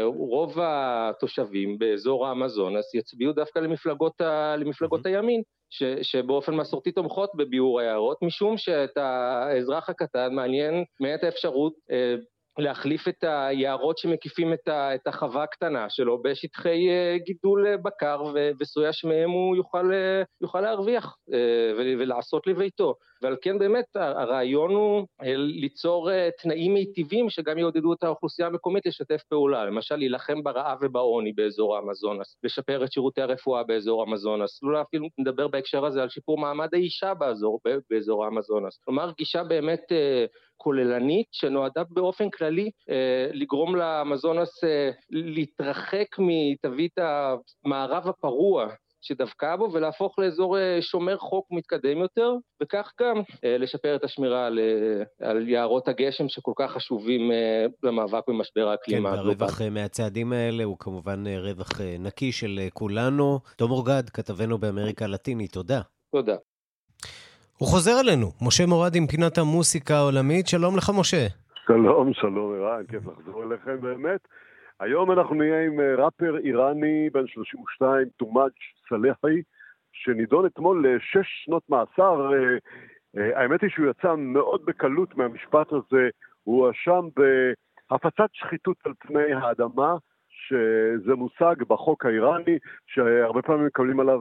רוב 0.05 0.59
התושבים 0.61 1.77
באזור 1.77 2.27
האמזונס 2.27 2.93
יצביעו 2.93 3.33
דווקא 3.33 3.59
למפלגות, 3.59 4.21
ה, 4.21 4.55
למפלגות. 4.55 5.05
הימין, 5.05 5.41
ש, 5.69 5.83
שבאופן 6.01 6.55
מסורתי 6.55 6.91
תומכות 6.91 7.31
בביעור 7.35 7.79
היערות, 7.79 8.17
משום 8.21 8.58
שאת 8.58 8.97
האזרח 8.97 9.89
הקטן 9.89 10.33
מעניין 10.33 10.83
מעט 10.99 11.23
האפשרות 11.23 11.73
להחליף 12.58 13.08
את 13.08 13.23
היערות 13.27 13.97
שמקיפים 13.97 14.53
את, 14.53 14.67
את 14.67 15.08
החווה 15.08 15.43
הקטנה 15.43 15.89
שלו 15.89 16.21
בשטחי 16.21 16.87
uh, 16.89 17.23
גידול 17.23 17.67
uh, 17.67 17.77
בקר 17.77 18.23
וסויה 18.60 18.93
שמהם 18.93 19.29
הוא 19.29 19.55
יוכל, 19.55 19.91
uh, 19.91 20.25
יוכל 20.41 20.62
להרוויח 20.62 21.17
ולעשות 21.97 22.47
לביתו. 22.47 22.95
ועל 23.21 23.35
כן 23.41 23.59
באמת 23.59 23.85
הרעיון 23.95 24.71
הוא 24.71 25.07
ליצור 25.35 26.09
תנאים 26.41 26.73
מיטיבים 26.73 27.29
שגם 27.29 27.57
יעודדו 27.57 27.93
את 27.93 28.03
האוכלוסייה 28.03 28.47
המקומית 28.47 28.85
לשתף 28.85 29.23
פעולה, 29.29 29.65
למשל 29.65 29.95
להילחם 29.95 30.43
ברעב 30.43 30.77
ובעוני 30.81 31.33
באזור 31.33 31.75
האמזונס, 31.75 32.37
לשפר 32.43 32.83
את 32.83 32.91
שירותי 32.91 33.21
הרפואה 33.21 33.63
באזור 33.63 34.01
האמזונס, 34.01 34.63
אולי 34.63 34.81
אפילו 34.81 35.07
נדבר 35.17 35.47
בהקשר 35.47 35.85
הזה 35.85 36.01
על 36.01 36.09
שיפור 36.09 36.37
מעמד 36.37 36.69
האישה 36.73 37.13
באזור, 37.13 37.59
באזור 37.89 38.25
האמזונס. 38.25 38.79
כלומר 38.85 39.11
גישה 39.17 39.43
באמת 39.43 39.91
כוללנית 40.57 41.27
שנועדה 41.31 41.83
באופן 41.89 42.29
כללי 42.29 42.71
אה, 42.89 43.27
לגרום 43.33 43.75
לאמזונס 43.75 44.63
אה, 44.63 44.89
להתרחק 45.09 46.07
מתווית 46.19 46.97
המערב 46.97 48.07
הפרוע 48.07 48.67
שדבקה 49.08 49.58
בו 49.58 49.69
ולהפוך 49.73 50.19
לאזור 50.19 50.58
אה, 50.58 50.77
שומר 50.81 51.17
חוק 51.17 51.47
מתקדם 51.51 51.97
יותר, 51.97 52.33
וכך 52.63 52.91
גם 53.01 53.15
לשפר 53.43 53.95
את 53.95 54.03
השמירה 54.03 54.45
על, 54.45 54.60
על 55.21 55.49
יערות 55.49 55.87
הגשם 55.87 56.27
שכל 56.27 56.53
כך 56.55 56.71
חשובים 56.71 57.31
למאבק 57.83 58.23
במשבר 58.27 58.67
האקלים 58.67 59.03
כן, 59.03 59.05
והרווח 59.05 59.62
מהצעדים 59.71 60.33
האלה 60.33 60.63
הוא 60.63 60.77
כמובן 60.79 61.23
רווח 61.27 61.81
נקי 61.99 62.31
של 62.31 62.60
כולנו. 62.73 63.39
תום 63.58 63.71
אורגד, 63.71 64.10
כתבנו 64.10 64.58
באמריקה 64.58 65.05
הלטינית, 65.05 65.51
תודה. 65.51 65.81
תודה. 66.12 66.35
הוא 67.58 67.67
חוזר 67.67 67.99
אלינו, 67.99 68.27
משה 68.41 68.65
מורד 68.65 68.95
עם 68.95 69.08
פינת 69.08 69.37
המוסיקה 69.37 69.95
העולמית. 69.95 70.47
שלום 70.47 70.77
לך, 70.77 70.91
משה. 70.99 71.27
שלום, 71.67 72.13
שלום, 72.13 72.53
ערן, 72.55 72.83
כיף 72.89 73.03
לחזור 73.08 73.43
אליכם 73.43 73.81
באמת. 73.81 74.21
היום 74.79 75.12
אנחנו 75.12 75.35
נהיה 75.35 75.65
עם 75.65 75.79
אה, 75.79 76.05
ראפר 76.05 76.37
איראני 76.37 77.10
בן 77.13 77.27
32, 77.27 78.08
תומאג' 78.17 78.51
סלחי, 78.90 79.42
שנידון 79.92 80.46
אתמול 80.46 80.88
לשש 80.88 81.27
שנות 81.46 81.63
מאסר. 81.69 82.33
אה, 82.33 82.58
אה, 83.17 83.42
האמת 83.42 83.62
היא 83.62 83.69
שהוא 83.69 83.88
יצא 83.90 84.15
מאוד 84.15 84.65
בקלות 84.65 85.17
מהמשפט 85.17 85.67
הזה. 85.71 86.10
הוא 86.44 86.65
הואשם 86.65 87.08
בהפצת 87.15 88.29
שחיתות 88.33 88.77
על 88.85 88.94
פני 89.00 89.33
האדמה, 89.33 89.96
שזה 90.29 91.15
מושג 91.15 91.56
בחוק 91.67 92.06
האיראני, 92.06 92.58
שהרבה 92.88 93.42
פעמים 93.42 93.65
מקבלים 93.65 94.00
עליו 94.00 94.19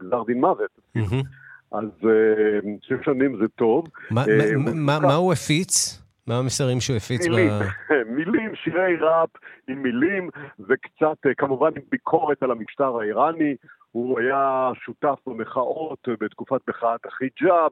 גזר 0.00 0.22
דין 0.26 0.40
מוות. 0.40 0.70
Mm-hmm. 0.96 1.24
אז 1.72 1.84
אה, 2.04 2.70
שש 2.82 3.04
שנים 3.04 3.36
זה 3.40 3.48
טוב. 3.48 3.84
מה, 4.10 4.24
אה, 4.28 4.56
מה, 4.74 4.98
מה 5.00 5.14
הוא 5.14 5.32
הפיץ? 5.32 6.02
מה 6.28 6.38
המסרים 6.38 6.80
שהוא 6.80 6.96
הפיץ? 6.96 7.28
מילים, 7.28 7.48
ב... 7.48 7.92
מילים, 8.16 8.54
שירי 8.54 8.96
ראפ 8.96 9.30
עם 9.68 9.82
מילים, 9.82 10.30
וקצת 10.68 11.26
אה, 11.26 11.34
כמובן 11.36 11.70
עם 11.76 11.82
ביקורת 11.90 12.42
על 12.42 12.50
המשטר 12.50 13.00
האיראני. 13.00 13.56
הוא 13.92 14.20
היה 14.20 14.70
שותף 14.74 15.18
במחאות 15.26 16.08
בתקופת 16.20 16.60
מחאת 16.68 17.06
החיג'אב, 17.06 17.70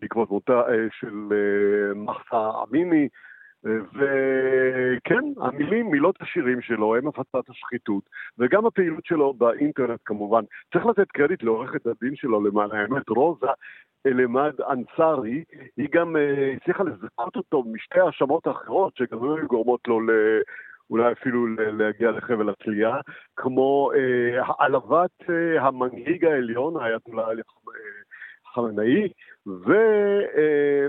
בעקבות 0.00 0.30
מותה 0.30 0.62
של 1.00 1.28
מחסה 1.94 2.50
אמיני. 2.68 3.08
וכן, 3.64 5.24
המילים, 5.40 5.90
מילות 5.90 6.22
השירים 6.22 6.60
שלו 6.60 6.96
הם 6.96 7.08
הפצת 7.08 7.50
השחיתות, 7.50 8.02
וגם 8.38 8.66
הפעילות 8.66 9.04
שלו 9.04 9.34
באינטרנט 9.34 10.00
כמובן. 10.04 10.42
צריך 10.72 10.86
לתת 10.86 11.10
קרדיט 11.10 11.42
לעורכת 11.42 11.86
הדין 11.86 12.16
שלו, 12.16 12.44
למען 12.44 12.70
האמת, 12.72 13.08
רוזה 13.08 13.46
אלמד 14.06 14.52
אנסארי, 14.60 15.44
היא 15.76 15.88
גם 15.92 16.16
uh, 16.16 16.56
הצליחה 16.56 16.82
לזכות 16.84 17.36
אותו 17.36 17.64
משתי 17.72 18.00
האשמות 18.00 18.46
האחרות, 18.46 18.96
שגם 18.96 19.22
היו 19.22 19.46
גורמות 19.46 19.80
לו. 19.88 20.00
אולי 20.90 21.12
אפילו 21.12 21.46
להגיע 21.56 22.10
לחבל 22.10 22.50
התלייה, 22.50 22.96
כמו 23.36 23.90
אה, 23.94 24.42
העלבת 24.46 25.30
אה, 25.30 25.62
המנהיג 25.62 26.24
העליון, 26.24 26.76
האייתולה 26.76 27.24
חמנאי, 28.54 29.08
ו... 29.46 29.72
אה, 30.36 30.86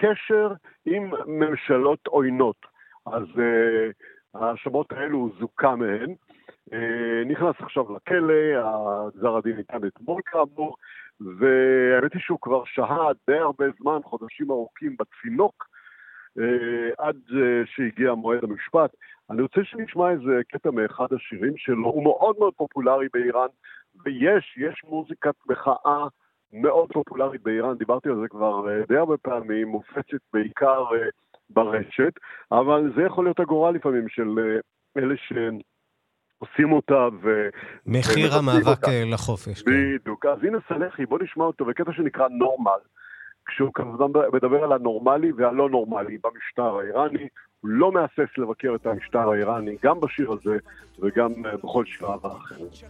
קשר 0.00 0.52
עם 0.86 1.10
ממשלות 1.26 2.06
עוינות. 2.06 2.66
אז 3.06 3.22
uh, 3.22 3.92
ההאשמות 4.34 4.92
האלו 4.92 5.30
זוכה 5.38 5.76
מהן. 5.76 6.14
Uh, 6.70 6.74
נכנס 7.26 7.54
עכשיו 7.58 7.84
לכלא, 7.96 8.34
הגזר 8.56 9.36
הדין 9.36 9.56
ניתן 9.56 9.86
אתמול 9.86 10.22
כאמור, 10.26 10.76
והאמת 11.20 12.14
היא 12.14 12.22
שהוא 12.22 12.38
כבר 12.42 12.62
שהה 12.64 13.08
די 13.26 13.38
הרבה 13.38 13.64
זמן, 13.80 13.98
חודשים 14.04 14.50
ארוכים 14.50 14.96
בצינוק, 14.98 15.66
uh, 16.38 16.42
עד 16.98 17.16
שהגיע 17.64 18.14
מועד 18.14 18.44
המשפט. 18.44 18.90
אני 19.30 19.42
רוצה 19.42 19.60
שנשמע 19.64 20.10
איזה 20.10 20.40
קטע 20.48 20.70
מאחד 20.70 21.06
השירים 21.12 21.56
שלו, 21.56 21.88
הוא 21.88 22.04
מאוד 22.04 22.36
מאוד 22.38 22.54
פופולרי 22.56 23.06
באיראן, 23.12 23.48
ויש, 24.04 24.58
יש 24.58 24.84
מוזיקת 24.84 25.34
מחאה 25.48 26.06
מאוד 26.52 26.92
פופולרית 26.92 27.42
באיראן, 27.42 27.74
דיברתי 27.74 28.08
על 28.08 28.20
זה 28.20 28.28
כבר 28.28 28.70
אה, 28.70 28.82
די 28.88 28.96
הרבה 28.96 29.16
פעמים, 29.16 29.68
מופצת 29.68 30.20
בעיקר 30.32 30.84
אה, 30.94 31.08
ברשת, 31.50 32.12
אבל 32.52 32.92
זה 32.96 33.02
יכול 33.02 33.24
להיות 33.24 33.40
הגורל 33.40 33.74
לפעמים 33.74 34.08
של 34.08 34.34
אה, 34.38 35.02
אלה 35.02 35.14
ש... 35.16 35.32
עושים 36.38 36.72
אותה 36.72 37.08
ו... 37.22 37.48
מחיר 37.86 38.34
המאבק 38.34 38.88
לחופש. 39.12 39.62
כן. 39.62 39.70
בדיוק. 39.70 40.22
כן. 40.22 40.28
אז 40.28 40.38
הנה 40.44 40.58
סלחי, 40.68 41.06
בוא 41.06 41.18
נשמע 41.22 41.44
אותו 41.44 41.64
בקטע 41.64 41.92
שנקרא 41.92 42.28
נורמל, 42.28 42.80
כשהוא 43.46 43.70
כמובן 43.74 44.06
מדבר 44.32 44.64
על 44.64 44.72
הנורמלי 44.72 45.32
והלא 45.32 45.70
נורמלי 45.70 46.18
במשטר 46.24 46.78
האיראני, 46.78 47.28
הוא 47.61 47.69
לא 47.69 47.91
מהסס 47.91 48.37
לבקר 48.37 48.75
את 48.75 48.85
המשטר 48.85 49.29
האיראני, 49.29 49.77
גם 49.83 49.99
בשיר 49.99 50.31
הזה 50.31 50.57
וגם 50.99 51.31
בכל 51.63 51.85
שירה 51.85 52.15
אחרת. 52.23 52.83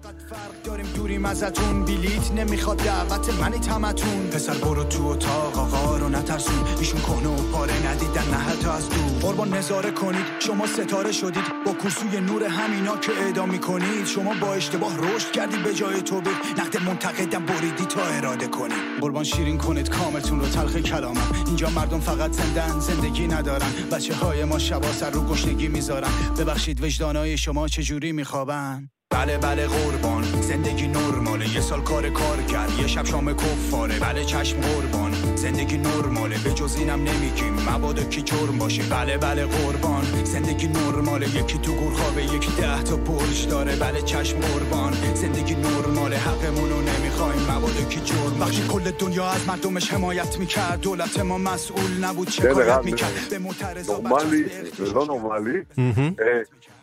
دوریم 0.96 1.26
ازتون 1.26 1.86
بیلیت 1.86 2.32
نمیخواد 2.32 2.78
دعوت 2.78 3.42
منی 3.42 3.60
تمتون 3.60 4.30
پسر 4.34 4.54
برو 4.66 4.84
تو 4.84 5.08
اتاق 5.08 5.58
آقا 5.58 5.98
رو 5.98 6.10
نترسون 6.10 6.64
ایشون 6.80 7.02
کنه 7.02 7.28
و 7.28 7.52
پاره 7.52 7.88
ندیدن 7.88 8.28
نه 8.32 8.38
حتی 8.38 8.70
از 8.70 8.90
دور 8.90 9.22
قربان 9.22 9.54
نظاره 9.54 9.92
کنید 9.92 10.26
شما 10.40 10.66
ستاره 10.68 11.12
شدید 11.12 11.44
با 11.66 11.72
کورسوی 11.74 12.22
نور 12.22 12.44
همینا 12.44 12.98
که 12.98 13.12
اعدام 13.12 13.50
میکنید 13.50 14.06
شما 14.06 14.34
با 14.42 14.54
اشتباه 14.54 14.98
رشد 14.98 15.32
کردید 15.32 15.64
به 15.64 15.74
جای 15.74 16.02
توبیق 16.02 16.38
نقد 16.60 16.84
منتقدم 16.88 17.46
بریدی 17.46 17.86
تا 17.86 18.02
اراده 18.02 18.48
کنید 18.48 18.84
قربان 19.02 19.24
شیرین 19.24 19.58
کنید 19.58 19.90
کاملتون 19.90 20.40
رو 20.40 20.46
تلخ 20.46 20.78
کلامم 20.78 21.28
اینجا 21.48 21.70
مردم 21.70 22.00
فقط 22.00 22.32
زندن 22.32 22.80
زندگی 22.80 23.28
ندارن 23.28 23.72
بچه 23.92 24.16
های 24.16 24.44
ما 24.44 24.57
شبا 24.59 24.93
سر 24.93 25.11
رو 25.11 25.25
گشنگی 25.25 25.69
می‌ذارن 25.69 26.11
ببخشید 26.39 26.85
وجدانای 26.85 27.39
شما 27.39 27.69
چجوری 27.69 28.13
میخوابن؟ 28.13 28.91
بله 29.11 29.39
بله 29.39 29.67
قربان. 29.67 30.25
زندگی 30.43 30.89
نرماله. 30.89 31.55
یه 31.55 31.61
سال 31.61 31.81
کار 31.81 32.11
کار 32.11 32.43
کرد. 32.43 32.79
یه 32.79 32.87
شب 32.87 33.05
شام 33.05 33.33
کفاره. 33.37 33.99
بله 33.99 34.25
چشم 34.25 34.61
قربان. 34.61 35.08
زندگی 35.38 35.78
نرماله 35.78 36.36
به 36.44 36.50
جز 36.54 36.76
اینم 36.76 37.00
نمیگیم 37.00 37.54
مبادا 37.70 38.04
کی 38.04 38.22
جرم 38.22 38.58
باشه 38.60 38.84
بله 38.90 39.18
بله 39.18 39.46
قربان 39.46 40.04
زندگی 40.24 40.68
نرماله 40.68 41.28
یکی 41.28 41.58
تو 41.58 41.72
گور 41.74 41.94
یکی 42.36 42.52
ده 42.62 42.84
تا 42.84 42.96
برج 42.96 43.48
داره 43.48 43.76
بله 43.76 44.02
چشم 44.02 44.40
قربان 44.40 44.94
زندگی 45.14 45.56
نرماله 45.56 46.18
حقمونو 46.18 46.82
نمیخوایم 46.82 47.42
مبادا 47.42 47.84
کی 47.90 48.00
جرم 48.00 48.40
باشه 48.40 48.68
کل 48.68 48.92
دنیا 48.92 49.26
از 49.26 49.48
مردمش 49.48 49.94
حمایت 49.94 50.40
میکرد 50.40 50.82
دولت 50.82 51.20
ما 51.20 51.38
مسئول 51.38 52.06
نبود 52.06 52.30
شکایت 52.30 52.86
میکرد 52.86 53.28
به 53.30 53.40
معترضا 53.40 53.98
نورمالی 53.98 54.46
לא 54.94 55.06
נורמלי. 55.06 55.64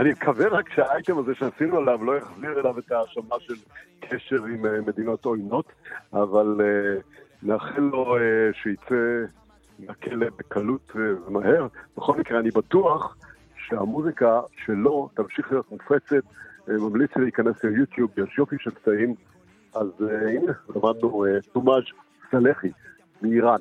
אני 0.00 0.10
מקווה 0.10 0.48
רק 0.48 0.68
שהאייטם 0.74 1.18
הזה 1.18 1.32
שעשינו 1.34 1.78
עליו 1.78 2.04
לא 2.04 2.16
יחזיר 2.16 2.60
אליו 2.60 2.78
את 2.78 2.92
ההאשמה 2.92 3.36
של 3.40 3.54
קשר 4.00 4.44
עם 4.44 4.66
אה, 4.66 4.80
מדינות 4.86 5.24
עוינות, 5.24 5.72
אבל 6.12 6.60
אה, 6.60 7.00
נאחל 7.43 7.81
לו 7.81 8.17
אה, 8.17 8.21
שיצא 8.53 9.31
מהכלא 9.79 10.27
בקלות 10.37 10.91
ומהר. 10.95 11.67
בכל 11.97 12.19
מקרה, 12.19 12.39
אני 12.39 12.51
בטוח 12.51 13.17
שהמוזיקה 13.67 14.41
שלו 14.65 15.09
תמשיך 15.13 15.51
להיות 15.51 15.71
מופצת. 15.71 16.23
ממליץ 16.67 17.11
להיכנס 17.15 17.63
ליוטיוב, 17.63 18.11
יש 18.17 18.37
יופי 18.37 18.55
של 18.59 18.71
קטעים. 18.71 19.15
אז 19.73 19.87
הנה, 19.99 20.51
למדנו 20.75 21.25
תומאז' 21.53 21.83
סלחי 22.31 22.71
מאיראן. 23.21 23.59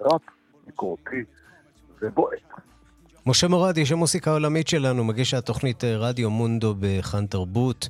ראפ, 0.00 0.22
ביקורתי 0.66 1.24
ובועט. 2.02 2.38
משה 3.26 3.48
מורד, 3.48 3.76
איש 3.76 3.92
המוסיקה 3.92 4.30
העולמית 4.30 4.68
שלנו, 4.68 5.04
מגיש 5.04 5.34
התוכנית 5.34 5.84
רדיו 5.84 6.30
מונדו 6.30 6.74
בכאן 6.80 7.26
תרבות. 7.26 7.88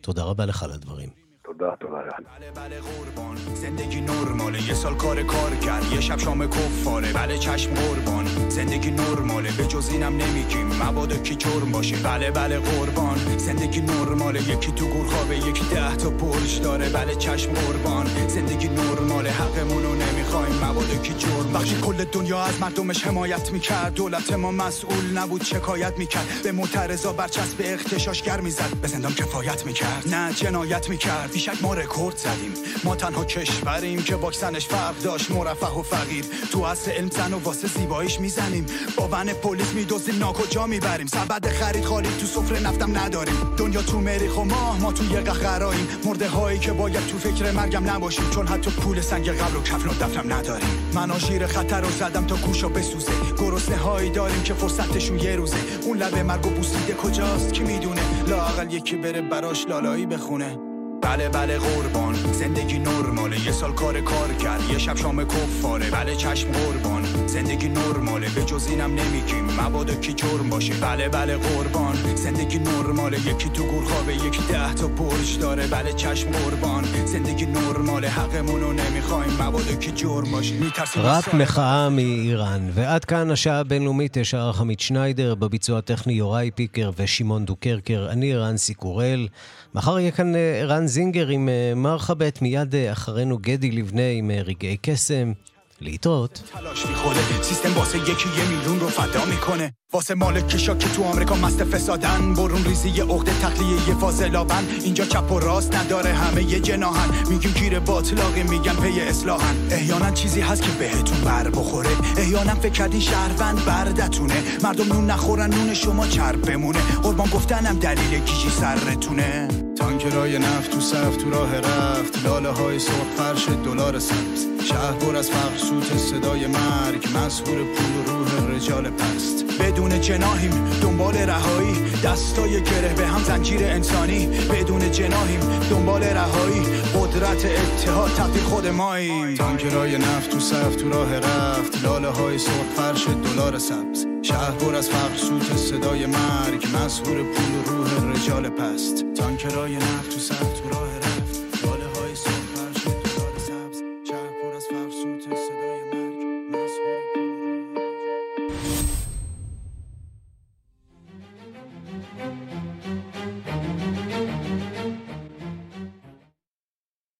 תודה 0.00 0.22
רבה 0.22 0.46
לך 0.46 0.62
על 0.62 0.70
הדברים. 0.70 1.21
دلار 1.62 1.76
بله 1.80 2.50
بله 2.54 2.80
قربان. 2.80 3.36
زندگی 3.54 4.00
نرماله. 4.00 4.68
یه 4.68 4.74
سال 4.74 4.94
کار 4.94 5.22
کار 5.22 5.56
کرد. 5.56 5.92
یه 5.92 6.00
شب 6.00 6.18
شام 6.18 6.50
کفاره. 6.50 7.12
بله 7.12 7.38
چشم 7.38 7.74
قربان. 7.74 8.26
زندگی 8.48 8.90
نرماله. 8.90 9.52
به 9.52 9.66
جز 9.66 9.88
اینم 9.88 10.16
نمیگیم. 10.16 10.66
مبادا 10.66 11.16
کی 11.16 11.34
جرم 11.34 11.72
باشه؟ 11.72 11.96
بله 11.96 12.30
بله 12.30 12.58
قربان. 12.58 13.38
زندگی 13.38 13.80
نرماله. 13.80 14.42
یکی 14.42 14.72
تو 14.72 14.86
گورخوابه 14.88 15.36
یکی 15.36 15.64
ده 15.74 15.96
تا 15.96 16.10
پرش 16.10 16.56
داره. 16.56 16.88
بله 16.88 17.14
چشم 17.14 17.52
قربان. 17.52 18.06
زندگی 18.28 18.68
نرماله. 18.68 19.30
حقمونو 19.30 19.94
نمی‌خوایم. 19.94 20.54
مبادا 20.64 20.96
کی 21.02 21.14
جرم 21.14 21.52
باشه؟ 21.52 21.80
کل 21.80 22.04
دنیا 22.04 22.42
از 22.42 22.60
مردمش 22.60 23.06
حمایت 23.06 23.52
می‌کرد 23.52 23.94
دولت 23.94 24.32
ما 24.32 24.50
مسئول 24.50 25.18
نبود 25.18 25.44
شکایت 25.44 25.98
می‌کرد. 25.98 26.40
به 26.44 26.52
معترضا 26.52 27.12
برچسب 27.12 27.56
اختشاشگر 27.64 28.40
می‌زد. 28.40 28.76
به 28.82 28.88
زندان 28.88 29.14
کفایت 29.14 29.66
می‌کرد. 29.66 30.08
نه 30.14 30.32
جنایت 30.32 30.88
می‌کرد. 30.90 31.30
بیشک 31.52 31.62
ما 31.62 31.74
رکورد 31.74 32.16
زدیم. 32.16 32.52
ما 32.84 32.96
تنها 32.96 33.24
کشوریم 33.24 34.02
که 34.02 34.14
واکسنش 34.14 34.66
فرق 34.66 34.98
داشت. 35.02 35.30
مرفه 35.30 35.66
و 35.66 35.82
فقیر. 35.82 36.24
تو 36.52 36.62
اصل 36.62 36.90
علم 36.90 37.10
زن 37.10 37.32
و 37.32 37.38
واسه 37.38 37.68
زیباییش 37.68 38.20
می‌زنیم. 38.20 38.66
با 38.96 39.08
ون 39.12 39.32
پلیس 39.32 39.72
میدوزیم 39.74 40.18
ناکجا 40.18 40.66
می‌بریم. 40.66 41.06
سبد 41.06 41.48
خرید 41.48 41.84
خالی 41.84 42.08
تو 42.20 42.26
سفره 42.26 42.60
نفتم 42.60 42.98
نداریم. 42.98 43.54
دنیا 43.56 43.82
تو 43.82 44.00
مریخ 44.00 44.38
و 44.38 44.44
ماه 44.44 44.80
ما 44.80 44.92
تو 44.92 45.04
یه 45.04 45.20
قهراییم 45.20 45.88
مرده 46.04 46.28
هایی 46.28 46.58
که 46.58 46.72
باید 46.72 47.06
تو 47.06 47.18
فکر 47.18 47.50
مرگم 47.50 47.90
نباشیم. 47.90 48.30
چون 48.30 48.46
حتی 48.46 48.70
پول 48.70 49.00
سنگ 49.00 49.28
قبل 49.30 49.56
و 49.56 49.62
کفن 49.62 49.88
و 49.88 49.92
دفتم 49.92 50.32
نداریم. 50.32 50.68
من 50.94 51.10
آژیر 51.10 51.46
خطر 51.46 51.80
رو 51.80 51.90
زدم 51.90 52.26
تا 52.26 52.36
گوشا 52.36 52.68
بسوزه. 52.68 53.12
گرسنه 53.38 53.76
هایی 53.76 54.10
داریم 54.10 54.42
که 54.42 54.54
فرصتشون 54.54 55.18
یه 55.18 55.36
روزه. 55.36 55.56
اون 55.82 55.98
لبه 55.98 56.22
مرگ 56.22 56.46
و 56.46 56.50
بوسیده 56.50 56.94
کجاست؟ 56.94 57.52
کی 57.52 57.62
می‌دونه؟ 57.62 58.02
لاقل 58.28 58.72
یکی 58.72 58.96
بره 58.96 59.22
براش 59.22 59.66
لالایی 59.66 60.06
بخونه. 60.06 60.71
بله 61.01 61.29
بله 61.29 61.57
قربان 61.57 62.15
زندگی 62.15 62.79
نرماله 62.79 63.45
یه 63.45 63.51
سال 63.51 63.71
کار 63.71 64.01
کار 64.01 64.33
کرد 64.33 64.69
یه 64.69 64.77
شب 64.77 64.97
شام 64.97 65.23
کفاره 65.23 65.89
بله 65.91 66.15
چشم 66.15 66.51
قربان 66.51 67.03
زندگی 67.27 67.67
نرماله 67.67 68.29
به 68.29 68.43
جز 68.43 68.67
اینم 68.67 68.91
نمیگیم 68.91 69.45
مبادا 69.61 69.95
کی 69.95 70.13
جرم 70.13 70.49
باشه 70.49 70.73
بله 70.73 71.09
بله 71.09 71.37
قربان 71.37 71.95
زندگی 72.15 72.59
نرماله 72.59 73.17
یکی 73.19 73.49
تو 73.49 73.63
گور 73.63 73.83
خوابه 73.83 74.15
یکی 74.15 74.41
ده 74.49 74.73
تا 74.73 74.87
برج 74.87 75.39
داره 75.39 75.67
بله 75.67 75.93
چشم 75.93 76.31
قربان 76.31 76.83
زندگی 77.05 77.45
نرماله 77.45 78.09
حقمونو 78.09 78.73
نمیخوایم 78.73 79.33
مبادا 79.33 79.75
کی 79.75 79.91
جرم 79.91 80.31
باشه 80.31 80.55
میترسیم 80.55 81.01
רק 81.01 81.33
מחאה 81.33 81.89
מאיראן. 81.89 82.69
ועד 82.73 83.05
כאן 83.05 83.31
השעה 83.31 83.59
הבינלאומית, 83.59 84.17
שערך 84.23 84.61
עמית 84.61 84.79
שניידר, 84.79 85.35
בביצוע 85.35 85.77
הטכני 85.77 86.13
יוראי 86.13 86.51
פיקר 86.51 86.91
ושמעון 86.97 87.45
דוקרקר. 87.45 88.07
אני 88.09 88.35
רנסי 88.35 88.73
קורל. 88.73 89.27
מחר 89.75 89.99
יהיה 89.99 90.11
כאן 90.11 90.35
אה, 90.35 90.61
רן 90.65 90.87
זינגר 90.92 91.28
עם 91.28 91.48
אה, 91.48 91.72
מרחבת, 91.76 92.42
מיד 92.42 92.74
אה, 92.74 92.92
אחרינו 92.92 93.38
גדי 93.38 93.70
לבנה 93.70 94.08
עם 94.10 94.30
אה, 94.30 94.42
רגעי 94.42 94.76
קסם. 94.82 95.32
להתראות. 95.81 96.43
تلاش 96.53 96.85
میخوره 96.85 97.41
سیستم 97.41 97.73
واسه 97.77 97.97
یکی 97.97 98.29
یه 98.37 98.49
میلیون 98.49 98.79
رو 98.79 98.87
فدا 98.87 99.25
میکنه 99.25 99.73
واسه 99.93 100.15
مالکیشا 100.15 100.75
که 100.75 100.89
تو 100.89 101.03
آمریکا 101.03 101.35
مست 101.35 101.63
فسادن 101.63 102.33
برون 102.33 102.63
ریزی 102.63 102.89
یه 102.89 103.03
عقده 103.03 103.31
تخلیه 103.41 103.89
یه 103.89 103.95
فاضلابن 103.95 104.67
اینجا 104.83 105.05
چپ 105.05 105.31
و 105.31 105.39
راست 105.39 105.75
نداره 105.75 106.13
همه 106.13 106.43
یه 106.43 106.59
جناهن 106.59 107.29
میگیم 107.29 107.51
گیر 107.51 107.79
باطلاقی 107.79 108.43
میگن 108.43 108.75
پی 108.75 109.01
اصلاحن 109.01 109.55
احیانا 109.71 110.11
چیزی 110.11 110.41
هست 110.41 110.61
که 110.61 110.71
بهتون 110.71 111.21
بر 111.21 111.49
بخوره 111.49 111.89
احیانا 112.17 112.55
فکر 112.55 112.71
کردین 112.71 112.99
شهروند 112.99 113.65
بردتونه 113.65 114.43
مردم 114.63 114.93
نون 114.93 115.11
نخورن 115.11 115.53
نون 115.53 115.73
شما 115.73 116.07
چرب 116.07 116.41
بمونه 116.51 116.79
قربان 117.03 117.29
گفتنم 117.29 117.79
دلیل 117.79 118.19
کیشی 118.19 118.49
سرتونه 118.49 119.47
تانکرای 119.77 120.39
نفت 120.39 120.71
تو 120.71 120.79
صف 120.79 121.17
تو 121.17 121.29
راه 121.29 121.55
رفت 121.55 122.25
لاله 122.25 122.49
های 122.49 122.79
سرخ 122.79 123.07
فرش 123.17 123.47
دلار 123.65 123.99
سبز 123.99 124.45
شهر 124.63 124.91
پر 124.91 125.15
از 125.15 125.29
فقر 125.29 125.57
سوت 125.80 125.98
صدای 125.98 126.46
مرگ 126.46 127.08
مسهور 127.16 127.58
پول 127.58 128.14
روح 128.14 128.56
رجال 128.56 128.90
پست. 128.90 129.44
بدون 129.60 130.00
جناهیم 130.00 130.50
دنبال 130.82 131.14
رهایی. 131.14 131.76
دستای 132.04 132.62
گره 132.62 132.94
به 132.96 133.06
هم 133.06 133.22
زنجیر 133.22 133.64
انسانی. 133.64 134.26
بدون 134.26 134.92
جناهیم 134.92 135.40
دنبال 135.70 136.02
رهایی. 136.02 136.62
قدرت 136.94 137.44
اتحاد 137.44 138.10
تقدیر 138.10 138.42
خود 138.42 138.66
ماییم 138.66 139.34
تانکرای 139.34 139.98
نفت 139.98 140.30
تو 140.30 140.40
صف 140.40 140.76
تو 140.76 140.90
راه 140.90 141.18
رفت. 141.18 141.84
لاله 141.84 142.08
های 142.08 142.38
سرخ 142.38 142.66
فرش 142.76 143.06
دلار 143.06 143.58
سبز. 143.58 144.06
شهر 144.22 144.50
پر 144.50 144.74
از 144.74 144.88
فقر 144.88 145.16
سوت 145.16 145.56
صدای 145.56 146.06
مرگ. 146.06 146.66
مسهور 146.74 147.16
پول 147.16 147.74
روح 147.74 148.12
رجال 148.12 148.48
پست. 148.48 149.04
تانکرای 149.14 149.76
نفت 149.76 150.10
تو 150.10 150.18
صف 150.18 150.62